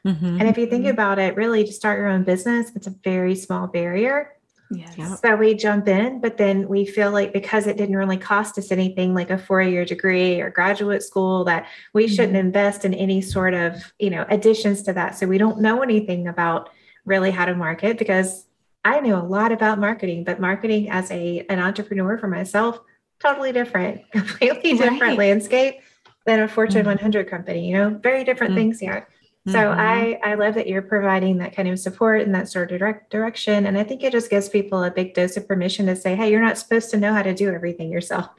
Mm-hmm. 0.06 0.40
And 0.40 0.44
if 0.44 0.58
you 0.58 0.68
think 0.68 0.84
mm-hmm. 0.84 0.92
about 0.92 1.20
it, 1.20 1.36
really 1.36 1.66
to 1.66 1.72
start 1.72 2.00
your 2.00 2.08
own 2.08 2.24
business, 2.24 2.72
it's 2.76 2.88
a 2.88 2.96
very 3.04 3.36
small 3.36 3.68
barrier. 3.68 4.32
Yes. 4.72 5.22
So 5.22 5.36
we 5.36 5.54
jump 5.54 5.88
in, 5.88 6.22
but 6.22 6.38
then 6.38 6.68
we 6.68 6.86
feel 6.86 7.12
like 7.12 7.34
because 7.34 7.68
it 7.68 7.78
didn't 7.78 7.96
really 7.96 8.18
cost 8.18 8.58
us 8.58 8.72
anything 8.72 9.14
like 9.14 9.30
a 9.30 9.38
four 9.38 9.62
year 9.62 9.86
degree 9.86 10.42
or 10.42 10.50
graduate 10.50 11.04
school, 11.04 11.44
that 11.46 11.68
we 11.94 12.06
mm-hmm. 12.06 12.16
shouldn't 12.16 12.38
invest 12.38 12.86
in 12.86 12.94
any 12.94 13.22
sort 13.22 13.54
of, 13.54 13.94
you 14.00 14.10
know, 14.10 14.26
additions 14.30 14.82
to 14.84 14.94
that. 14.94 15.18
So 15.18 15.28
we 15.28 15.38
don't 15.38 15.60
know 15.60 15.82
anything 15.82 16.28
about 16.28 16.70
really 17.06 17.32
how 17.32 17.46
to 17.46 17.56
market 17.56 17.98
because 17.98 18.46
I 18.84 19.00
knew 19.00 19.16
a 19.16 19.18
lot 19.18 19.52
about 19.52 19.80
marketing, 19.80 20.24
but 20.24 20.40
marketing 20.40 20.90
as 20.90 21.10
a 21.12 21.46
an 21.50 21.60
entrepreneur 21.60 22.18
for 22.18 22.28
myself, 22.28 22.80
totally 23.20 23.52
different, 23.52 24.02
completely 24.12 24.74
different 24.74 25.02
right. 25.02 25.18
landscape 25.18 25.82
than 26.26 26.40
a 26.40 26.48
Fortune 26.48 26.82
mm-hmm. 26.82 26.90
100 26.90 27.30
company. 27.30 27.68
You 27.68 27.78
know, 27.78 27.90
very 27.90 28.24
different 28.24 28.52
mm-hmm. 28.52 28.62
things 28.62 28.80
here. 28.80 29.08
So 29.48 29.60
mm-hmm. 29.60 29.80
I 29.80 30.20
I 30.24 30.34
love 30.36 30.56
that 30.56 30.68
you're 30.68 30.82
providing 30.82 31.38
that 31.38 31.56
kind 31.56 31.68
of 31.68 31.80
support 31.80 32.22
and 32.22 32.34
that 32.34 32.50
sort 32.50 32.72
of 32.72 32.80
direct 32.80 33.12
direction, 33.12 33.68
and 33.68 33.78
I 33.78 33.84
think 33.84 34.04
it 34.04 34.12
just 34.12 34.30
gives 34.30 34.50
people 34.50 34.84
a 34.84 34.92
big 34.92 35.14
dose 35.14 35.38
of 35.38 35.48
permission 35.48 35.86
to 35.86 35.96
say, 35.96 36.16
hey, 36.16 36.32
you're 36.32 36.42
not 36.42 36.58
supposed 36.58 36.90
to 36.92 36.98
know 36.98 37.14
how 37.14 37.22
to 37.22 37.34
do 37.34 37.50
everything 37.50 37.92
yourself. 37.92 38.30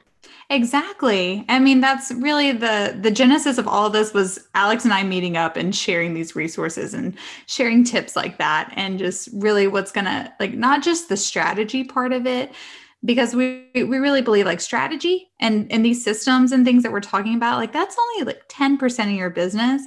Exactly. 0.49 1.43
I 1.49 1.59
mean, 1.59 1.81
that's 1.81 2.09
really 2.11 2.53
the 2.53 2.97
the 3.01 3.11
genesis 3.11 3.57
of 3.57 3.67
all 3.67 3.87
of 3.87 3.93
this 3.93 4.13
was 4.13 4.47
Alex 4.55 4.85
and 4.85 4.93
I 4.93 5.03
meeting 5.03 5.35
up 5.35 5.57
and 5.57 5.75
sharing 5.75 6.13
these 6.13 6.37
resources 6.37 6.93
and 6.93 7.17
sharing 7.47 7.83
tips 7.83 8.15
like 8.15 8.37
that 8.37 8.71
and 8.77 8.97
just 8.97 9.27
really 9.33 9.67
what's 9.67 9.91
going 9.91 10.05
to 10.05 10.33
like 10.39 10.53
not 10.53 10.81
just 10.81 11.09
the 11.09 11.17
strategy 11.17 11.83
part 11.83 12.13
of 12.13 12.25
it 12.25 12.53
because 13.03 13.35
we 13.35 13.67
we 13.73 13.97
really 13.97 14.21
believe 14.21 14.45
like 14.45 14.61
strategy 14.61 15.29
and 15.41 15.69
and 15.71 15.83
these 15.83 16.01
systems 16.01 16.53
and 16.53 16.65
things 16.65 16.81
that 16.83 16.93
we're 16.93 17.01
talking 17.01 17.35
about 17.35 17.57
like 17.57 17.73
that's 17.73 17.97
only 17.99 18.23
like 18.23 18.47
10% 18.47 19.03
of 19.03 19.11
your 19.11 19.29
business 19.29 19.83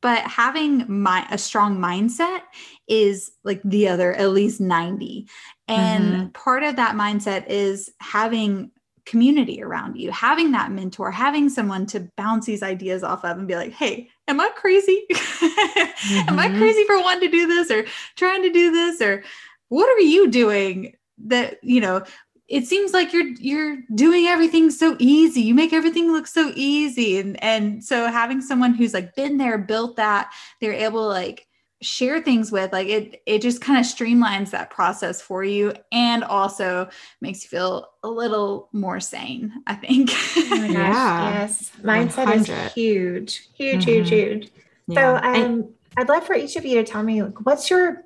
but 0.00 0.20
having 0.24 0.84
my 0.86 1.26
a 1.30 1.38
strong 1.38 1.78
mindset 1.78 2.42
is 2.88 3.32
like 3.42 3.60
the 3.64 3.88
other 3.88 4.12
at 4.12 4.30
least 4.30 4.60
90 4.60 5.26
and 5.66 6.04
mm-hmm. 6.04 6.26
part 6.28 6.62
of 6.62 6.76
that 6.76 6.94
mindset 6.94 7.46
is 7.48 7.90
having 8.00 8.70
community 9.06 9.62
around 9.62 9.96
you, 9.96 10.10
having 10.10 10.52
that 10.52 10.72
mentor, 10.72 11.10
having 11.10 11.48
someone 11.48 11.86
to 11.86 12.08
bounce 12.16 12.46
these 12.46 12.62
ideas 12.62 13.02
off 13.02 13.24
of 13.24 13.38
and 13.38 13.48
be 13.48 13.54
like, 13.54 13.72
hey, 13.72 14.08
am 14.28 14.40
I 14.40 14.50
crazy? 14.56 15.04
mm-hmm. 15.12 16.28
Am 16.28 16.38
I 16.38 16.48
mm-hmm. 16.48 16.58
crazy 16.58 16.84
for 16.84 17.00
wanting 17.00 17.30
to 17.30 17.36
do 17.36 17.46
this 17.46 17.70
or 17.70 17.84
trying 18.16 18.42
to 18.42 18.50
do 18.50 18.70
this? 18.70 19.00
Or 19.00 19.22
what 19.68 19.88
are 19.88 20.00
you 20.00 20.30
doing 20.30 20.96
that, 21.26 21.58
you 21.62 21.80
know, 21.80 22.02
it 22.46 22.66
seems 22.66 22.92
like 22.92 23.12
you're 23.12 23.28
you're 23.40 23.78
doing 23.94 24.26
everything 24.26 24.70
so 24.70 24.96
easy. 24.98 25.40
You 25.40 25.54
make 25.54 25.72
everything 25.72 26.12
look 26.12 26.26
so 26.26 26.52
easy. 26.54 27.18
And 27.18 27.42
and 27.42 27.82
so 27.82 28.08
having 28.08 28.42
someone 28.42 28.74
who's 28.74 28.92
like 28.92 29.14
been 29.14 29.38
there, 29.38 29.56
built 29.56 29.96
that, 29.96 30.30
they're 30.60 30.74
able 30.74 31.00
to 31.00 31.08
like 31.08 31.46
share 31.84 32.20
things 32.20 32.50
with 32.50 32.72
like 32.72 32.88
it 32.88 33.22
it 33.26 33.42
just 33.42 33.60
kind 33.60 33.78
of 33.78 33.84
streamlines 33.84 34.50
that 34.50 34.70
process 34.70 35.20
for 35.20 35.44
you 35.44 35.72
and 35.92 36.24
also 36.24 36.88
makes 37.20 37.44
you 37.44 37.48
feel 37.48 37.88
a 38.02 38.08
little 38.08 38.68
more 38.72 39.00
sane 39.00 39.52
i 39.66 39.74
think 39.74 40.10
oh 40.36 40.64
yeah 40.70 41.40
yes 41.40 41.70
mindset 41.82 42.26
100. 42.26 42.66
is 42.66 42.72
huge 42.72 43.48
huge 43.54 43.80
mm-hmm. 43.82 43.90
huge 43.90 44.08
huge 44.08 44.50
yeah. 44.86 44.94
so 44.94 45.16
um 45.16 45.34
and- 45.34 45.68
i'd 45.98 46.08
love 46.08 46.26
for 46.26 46.34
each 46.34 46.56
of 46.56 46.64
you 46.64 46.76
to 46.76 46.84
tell 46.84 47.02
me 47.02 47.20
what's 47.20 47.68
your 47.70 48.04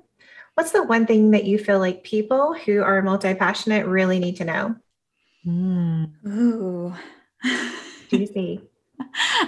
what's 0.55 0.71
the 0.71 0.83
one 0.83 1.05
thing 1.05 1.31
that 1.31 1.45
you 1.45 1.57
feel 1.57 1.79
like 1.79 2.03
people 2.03 2.53
who 2.53 2.81
are 2.81 3.01
multi-passionate 3.01 3.85
really 3.85 4.19
need 4.19 4.35
to 4.35 4.45
know 4.45 4.75
mm. 5.45 6.11
ooh 6.27 6.93
juicy 8.09 8.61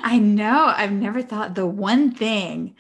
i 0.04 0.18
know 0.18 0.72
i've 0.78 0.94
never 0.94 1.22
thought 1.22 1.54
the 1.54 1.68
one 1.68 2.12
thing 2.12 2.74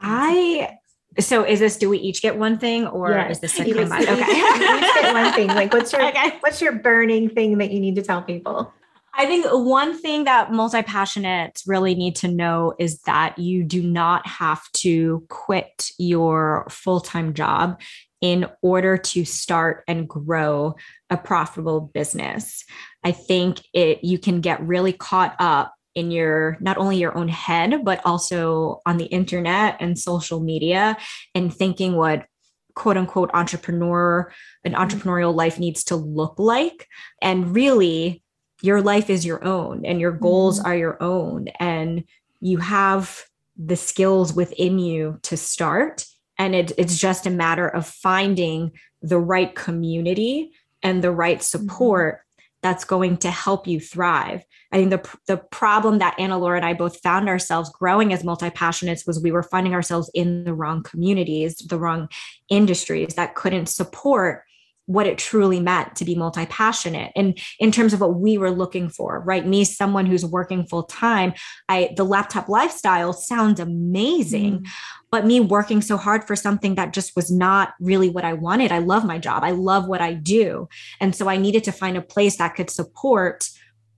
I 0.00 0.78
so 1.18 1.44
is 1.44 1.60
this 1.60 1.76
do 1.76 1.88
we 1.90 1.98
each 1.98 2.22
get 2.22 2.36
one 2.36 2.58
thing 2.58 2.86
or 2.86 3.10
yes. 3.10 3.32
is 3.32 3.40
this 3.40 3.60
a 3.60 3.64
combined? 3.64 4.08
Okay. 4.08 4.22
each 4.22 4.94
get 4.94 5.12
one 5.12 5.32
thing. 5.32 5.48
Like 5.48 5.72
what's 5.72 5.92
your 5.94 6.06
okay. 6.06 6.36
what's 6.40 6.60
your 6.60 6.72
burning 6.72 7.28
thing 7.28 7.58
that 7.58 7.70
you 7.70 7.80
need 7.80 7.96
to 7.96 8.02
tell 8.02 8.22
people? 8.22 8.72
I 9.12 9.26
think 9.26 9.46
one 9.50 9.98
thing 9.98 10.24
that 10.24 10.52
multi 10.52 10.82
passionates 10.82 11.62
really 11.66 11.94
need 11.94 12.16
to 12.16 12.28
know 12.28 12.74
is 12.78 13.00
that 13.02 13.38
you 13.38 13.64
do 13.64 13.82
not 13.82 14.26
have 14.26 14.62
to 14.74 15.24
quit 15.28 15.90
your 15.98 16.66
full 16.70 17.00
time 17.00 17.34
job 17.34 17.80
in 18.20 18.46
order 18.62 18.96
to 18.96 19.24
start 19.24 19.82
and 19.88 20.08
grow 20.08 20.74
a 21.08 21.16
profitable 21.16 21.80
business. 21.80 22.64
I 23.02 23.12
think 23.12 23.62
it 23.72 24.04
you 24.04 24.18
can 24.18 24.40
get 24.40 24.62
really 24.62 24.92
caught 24.92 25.34
up 25.38 25.74
in 25.94 26.10
your 26.10 26.56
not 26.60 26.78
only 26.78 26.96
your 26.96 27.16
own 27.16 27.28
head 27.28 27.84
but 27.84 28.00
also 28.04 28.80
on 28.86 28.96
the 28.96 29.06
internet 29.06 29.76
and 29.80 29.98
social 29.98 30.40
media 30.40 30.96
and 31.34 31.52
thinking 31.54 31.96
what 31.96 32.26
quote 32.74 32.96
unquote 32.96 33.30
entrepreneur 33.34 34.32
an 34.64 34.72
mm-hmm. 34.72 34.82
entrepreneurial 34.82 35.34
life 35.34 35.58
needs 35.58 35.84
to 35.84 35.96
look 35.96 36.38
like 36.38 36.86
and 37.20 37.54
really 37.54 38.22
your 38.62 38.82
life 38.82 39.10
is 39.10 39.24
your 39.24 39.44
own 39.44 39.84
and 39.84 40.00
your 40.00 40.12
goals 40.12 40.58
mm-hmm. 40.58 40.68
are 40.68 40.76
your 40.76 41.02
own 41.02 41.48
and 41.58 42.04
you 42.40 42.58
have 42.58 43.24
the 43.56 43.76
skills 43.76 44.32
within 44.32 44.78
you 44.78 45.18
to 45.22 45.36
start. 45.36 46.06
And 46.38 46.54
it, 46.54 46.72
it's 46.78 46.98
just 46.98 47.26
a 47.26 47.30
matter 47.30 47.68
of 47.68 47.86
finding 47.86 48.72
the 49.02 49.18
right 49.18 49.54
community 49.54 50.52
and 50.82 51.04
the 51.04 51.10
right 51.10 51.38
mm-hmm. 51.38 51.42
support. 51.42 52.22
That's 52.62 52.84
going 52.84 53.16
to 53.18 53.30
help 53.30 53.66
you 53.66 53.80
thrive. 53.80 54.44
I 54.72 54.76
think 54.76 54.90
the, 54.90 55.18
the 55.26 55.36
problem 55.38 55.98
that 55.98 56.14
Anna 56.18 56.38
Laura 56.38 56.56
and 56.56 56.66
I 56.66 56.74
both 56.74 57.00
found 57.00 57.28
ourselves 57.28 57.70
growing 57.70 58.12
as 58.12 58.24
multi 58.24 58.50
passionates 58.50 59.06
was 59.06 59.20
we 59.20 59.32
were 59.32 59.42
finding 59.42 59.74
ourselves 59.74 60.10
in 60.14 60.44
the 60.44 60.54
wrong 60.54 60.82
communities, 60.82 61.56
the 61.56 61.78
wrong 61.78 62.08
industries 62.48 63.14
that 63.14 63.34
couldn't 63.34 63.66
support 63.66 64.44
what 64.90 65.06
it 65.06 65.18
truly 65.18 65.60
meant 65.60 65.94
to 65.94 66.04
be 66.04 66.16
multi 66.16 66.44
passionate 66.46 67.12
and 67.14 67.38
in 67.60 67.70
terms 67.70 67.92
of 67.92 68.00
what 68.00 68.16
we 68.16 68.36
were 68.36 68.50
looking 68.50 68.88
for 68.88 69.20
right? 69.20 69.46
Me 69.46 69.64
someone 69.64 70.06
who's 70.06 70.24
working 70.24 70.66
full 70.66 70.82
time 70.82 71.32
i 71.68 71.92
the 71.96 72.04
laptop 72.04 72.48
lifestyle 72.48 73.12
sounds 73.12 73.60
amazing 73.60 74.60
mm. 74.60 74.66
but 75.10 75.24
me 75.24 75.38
working 75.38 75.80
so 75.80 75.96
hard 75.96 76.24
for 76.24 76.34
something 76.34 76.74
that 76.74 76.92
just 76.92 77.14
was 77.14 77.30
not 77.30 77.74
really 77.80 78.10
what 78.10 78.24
i 78.24 78.32
wanted. 78.32 78.72
I 78.72 78.78
love 78.78 79.04
my 79.04 79.18
job. 79.18 79.44
I 79.44 79.52
love 79.52 79.86
what 79.86 80.00
i 80.00 80.12
do. 80.12 80.68
And 81.00 81.14
so 81.14 81.28
i 81.28 81.36
needed 81.36 81.64
to 81.64 81.72
find 81.72 81.96
a 81.96 82.02
place 82.02 82.36
that 82.38 82.56
could 82.56 82.70
support 82.70 83.48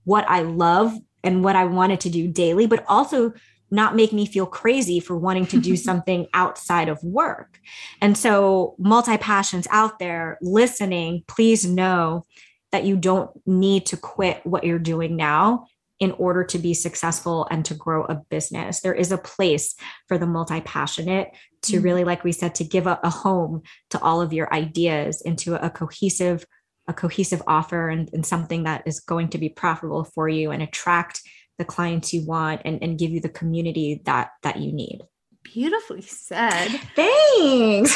what 0.03 0.29
i 0.29 0.41
love 0.41 0.93
and 1.23 1.43
what 1.43 1.55
i 1.55 1.65
wanted 1.65 2.01
to 2.01 2.09
do 2.09 2.27
daily 2.27 2.67
but 2.67 2.83
also 2.87 3.33
not 3.73 3.95
make 3.95 4.13
me 4.13 4.25
feel 4.25 4.45
crazy 4.45 4.99
for 4.99 5.17
wanting 5.17 5.47
to 5.47 5.59
do 5.59 5.75
something 5.87 6.27
outside 6.33 6.87
of 6.87 7.03
work. 7.03 7.59
And 8.01 8.17
so, 8.17 8.75
multi 8.77 9.17
passions 9.17 9.67
out 9.71 9.99
there 9.99 10.37
listening, 10.41 11.23
please 11.27 11.65
know 11.65 12.25
that 12.71 12.85
you 12.85 12.95
don't 12.95 13.29
need 13.45 13.85
to 13.87 13.97
quit 13.97 14.45
what 14.45 14.63
you're 14.63 14.79
doing 14.79 15.15
now 15.15 15.67
in 15.99 16.11
order 16.13 16.43
to 16.43 16.57
be 16.57 16.73
successful 16.73 17.47
and 17.49 17.63
to 17.65 17.73
grow 17.73 18.03
a 18.05 18.15
business. 18.15 18.81
There 18.81 18.93
is 18.93 19.11
a 19.11 19.17
place 19.17 19.75
for 20.07 20.17
the 20.17 20.25
multi 20.25 20.59
passionate 20.61 21.29
to 21.63 21.73
mm-hmm. 21.73 21.83
really, 21.83 22.03
like 22.03 22.23
we 22.23 22.31
said, 22.31 22.55
to 22.55 22.63
give 22.63 22.87
a, 22.87 22.99
a, 23.03 23.09
home 23.09 23.61
to 23.91 24.01
all 24.01 24.21
of 24.21 24.33
your 24.33 24.53
ideas 24.53 25.21
into 25.21 25.55
a, 25.55 25.67
a 25.67 25.69
cohesive 25.69 26.45
a 26.87 26.93
cohesive 26.93 27.41
offer 27.47 27.87
and, 27.87 28.09
and 28.11 28.25
something 28.25 28.63
that 28.63 28.83
is 28.85 28.99
going 28.99 29.29
to 29.29 29.37
be 29.37 29.47
profitable 29.47 30.03
for 30.03 30.27
you 30.27 30.51
and 30.51 30.61
attract 30.61 31.21
the 31.57 31.65
clients 31.65 32.13
you 32.13 32.25
want 32.25 32.61
and, 32.65 32.81
and 32.81 32.97
give 32.97 33.11
you 33.11 33.19
the 33.19 33.29
community 33.29 34.01
that 34.05 34.31
that 34.41 34.57
you 34.57 34.71
need. 34.71 35.01
Beautifully 35.43 36.01
said. 36.01 36.69
Thanks. 36.95 37.95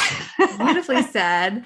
Beautifully 0.58 1.02
said. 1.10 1.64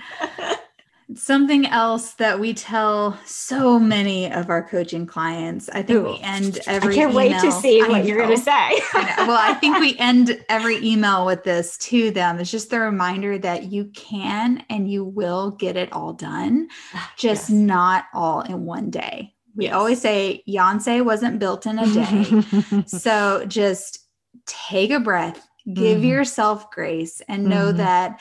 Something 1.15 1.67
else 1.67 2.15
that 2.15 2.41
we 2.41 2.55
tell 2.55 3.19
so 3.27 3.79
many 3.79 4.33
of 4.33 4.49
our 4.49 4.67
coaching 4.67 5.05
clients. 5.05 5.69
I 5.69 5.83
think 5.83 5.99
Ooh, 5.99 6.13
we 6.13 6.21
end 6.23 6.61
every 6.67 6.95
i 6.95 6.97
can't 6.97 7.13
email, 7.13 7.33
wait 7.33 7.41
to 7.41 7.53
see 7.53 7.83
what 7.83 8.07
you're 8.07 8.17
going 8.17 8.35
to 8.35 8.43
say. 8.43 8.81
Well 8.95 9.37
i 9.39 9.53
think 9.61 9.79
we 9.79 9.95
end 9.99 10.43
every 10.49 10.79
email 10.79 11.27
with 11.27 11.45
this 11.45 11.77
to 11.79 12.11
them. 12.13 12.39
It's 12.39 12.51
just 12.51 12.71
the 12.71 12.81
reminder 12.81 13.37
that 13.39 13.65
you 13.65 13.87
can 13.95 14.65
and 14.71 14.91
you 14.91 15.05
will 15.05 15.51
get 15.51 15.77
it 15.77 15.93
all 15.93 16.15
done 16.15 16.69
ah, 16.95 17.13
just 17.19 17.51
yes. 17.51 17.59
not 17.59 18.05
all 18.15 18.41
in 18.41 18.65
one 18.65 18.89
day 18.89 19.35
we 19.55 19.67
yes. 19.67 19.75
always 19.75 20.01
say 20.01 20.43
Beyonce 20.49 21.05
wasn't 21.05 21.39
built 21.39 21.67
in 21.67 21.79
a 21.79 21.87
day. 21.93 22.83
so 22.87 23.45
just 23.47 23.99
take 24.47 24.91
a 24.91 25.01
breath, 25.01 25.47
give 25.73 25.99
mm-hmm. 25.99 26.07
yourself 26.07 26.71
grace, 26.71 27.21
and 27.29 27.45
know 27.45 27.69
mm-hmm. 27.69 27.79
that 27.79 28.21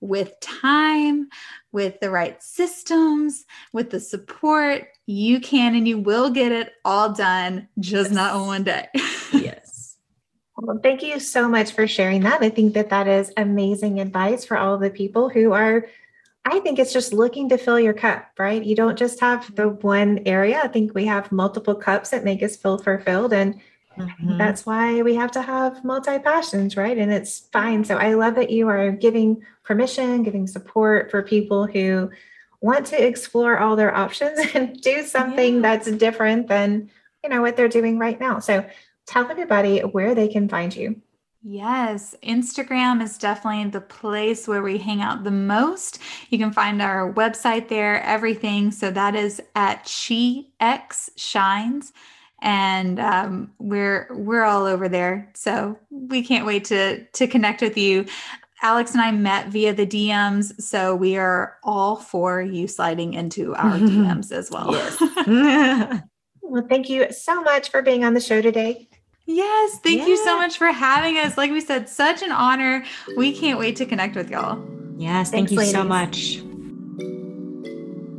with 0.00 0.38
time, 0.40 1.28
with 1.72 1.98
the 2.00 2.10
right 2.10 2.40
systems, 2.42 3.44
with 3.72 3.90
the 3.90 4.00
support, 4.00 4.88
you 5.06 5.40
can 5.40 5.74
and 5.74 5.88
you 5.88 5.98
will 5.98 6.30
get 6.30 6.52
it 6.52 6.72
all 6.84 7.12
done, 7.12 7.68
just 7.80 8.10
yes. 8.10 8.14
not 8.14 8.36
in 8.36 8.46
one 8.46 8.62
day. 8.62 8.86
yes. 9.32 9.96
Well, 10.56 10.80
thank 10.82 11.02
you 11.02 11.20
so 11.20 11.48
much 11.48 11.72
for 11.72 11.86
sharing 11.86 12.22
that. 12.22 12.42
I 12.42 12.50
think 12.50 12.74
that 12.74 12.90
that 12.90 13.06
is 13.06 13.32
amazing 13.36 14.00
advice 14.00 14.44
for 14.44 14.56
all 14.56 14.78
the 14.78 14.90
people 14.90 15.28
who 15.28 15.52
are 15.52 15.86
I 16.44 16.60
think 16.60 16.78
it's 16.78 16.92
just 16.92 17.12
looking 17.12 17.48
to 17.50 17.58
fill 17.58 17.78
your 17.78 17.92
cup, 17.92 18.26
right? 18.38 18.64
You 18.64 18.74
don't 18.74 18.98
just 18.98 19.20
have 19.20 19.54
the 19.54 19.68
one 19.68 20.20
area. 20.24 20.60
I 20.62 20.68
think 20.68 20.94
we 20.94 21.04
have 21.06 21.30
multiple 21.30 21.74
cups 21.74 22.10
that 22.10 22.24
make 22.24 22.42
us 22.42 22.56
feel 22.56 22.78
fulfilled. 22.78 23.32
And 23.32 23.60
mm-hmm. 23.98 24.38
that's 24.38 24.64
why 24.64 25.02
we 25.02 25.14
have 25.16 25.30
to 25.32 25.42
have 25.42 25.84
multi 25.84 26.18
passions, 26.18 26.76
right? 26.76 26.96
And 26.96 27.12
it's 27.12 27.40
fine. 27.52 27.84
So 27.84 27.96
I 27.96 28.14
love 28.14 28.34
that 28.36 28.50
you 28.50 28.68
are 28.68 28.90
giving 28.90 29.42
permission, 29.62 30.22
giving 30.22 30.46
support 30.46 31.10
for 31.10 31.22
people 31.22 31.66
who 31.66 32.10
want 32.60 32.86
to 32.86 33.06
explore 33.06 33.58
all 33.58 33.76
their 33.76 33.94
options 33.94 34.38
and 34.54 34.80
do 34.80 35.04
something 35.04 35.56
yeah. 35.56 35.60
that's 35.60 35.90
different 35.92 36.48
than, 36.48 36.90
you 37.22 37.30
know, 37.30 37.42
what 37.42 37.56
they're 37.56 37.68
doing 37.68 37.98
right 37.98 38.18
now. 38.18 38.38
So 38.38 38.66
tell 39.06 39.30
everybody 39.30 39.80
where 39.80 40.14
they 40.14 40.28
can 40.28 40.48
find 40.48 40.74
you. 40.74 41.00
Yes, 41.42 42.16
Instagram 42.22 43.02
is 43.02 43.16
definitely 43.16 43.70
the 43.70 43.80
place 43.80 44.48
where 44.48 44.62
we 44.62 44.76
hang 44.76 45.00
out 45.00 45.22
the 45.22 45.30
most. 45.30 46.00
You 46.30 46.38
can 46.38 46.52
find 46.52 46.82
our 46.82 47.12
website 47.12 47.68
there, 47.68 48.02
everything. 48.02 48.72
So 48.72 48.90
that 48.90 49.14
is 49.14 49.40
at 49.54 49.86
She 49.86 50.52
X 50.58 51.10
Shines, 51.16 51.92
and 52.42 52.98
um, 52.98 53.52
we're 53.58 54.08
we're 54.10 54.42
all 54.42 54.64
over 54.64 54.88
there. 54.88 55.30
So 55.34 55.78
we 55.90 56.24
can't 56.24 56.44
wait 56.44 56.64
to 56.66 57.04
to 57.04 57.26
connect 57.28 57.62
with 57.62 57.78
you. 57.78 58.06
Alex 58.60 58.92
and 58.92 59.00
I 59.00 59.12
met 59.12 59.48
via 59.48 59.72
the 59.72 59.86
DMs, 59.86 60.60
so 60.60 60.96
we 60.96 61.16
are 61.16 61.56
all 61.62 61.94
for 61.94 62.42
you 62.42 62.66
sliding 62.66 63.14
into 63.14 63.54
our 63.54 63.72
DMs 63.78 64.32
as 64.32 64.50
well. 64.50 64.72
Yes. 64.72 65.00
well, 66.42 66.66
thank 66.68 66.88
you 66.88 67.12
so 67.12 67.40
much 67.42 67.70
for 67.70 67.80
being 67.80 68.04
on 68.04 68.14
the 68.14 68.20
show 68.20 68.42
today. 68.42 68.88
Yes, 69.28 69.78
thank 69.80 69.98
yeah. 69.98 70.06
you 70.06 70.16
so 70.24 70.38
much 70.38 70.56
for 70.56 70.68
having 70.68 71.18
us. 71.18 71.36
Like 71.36 71.50
we 71.50 71.60
said, 71.60 71.86
such 71.86 72.22
an 72.22 72.32
honor. 72.32 72.82
We 73.14 73.38
can't 73.38 73.58
wait 73.58 73.76
to 73.76 73.84
connect 73.84 74.16
with 74.16 74.30
y'all. 74.30 74.66
Yes, 74.96 75.30
thank 75.30 75.50
Thanks, 75.50 75.52
you 75.52 75.58
ladies. 75.58 75.74
so 75.74 75.84
much. 75.84 76.42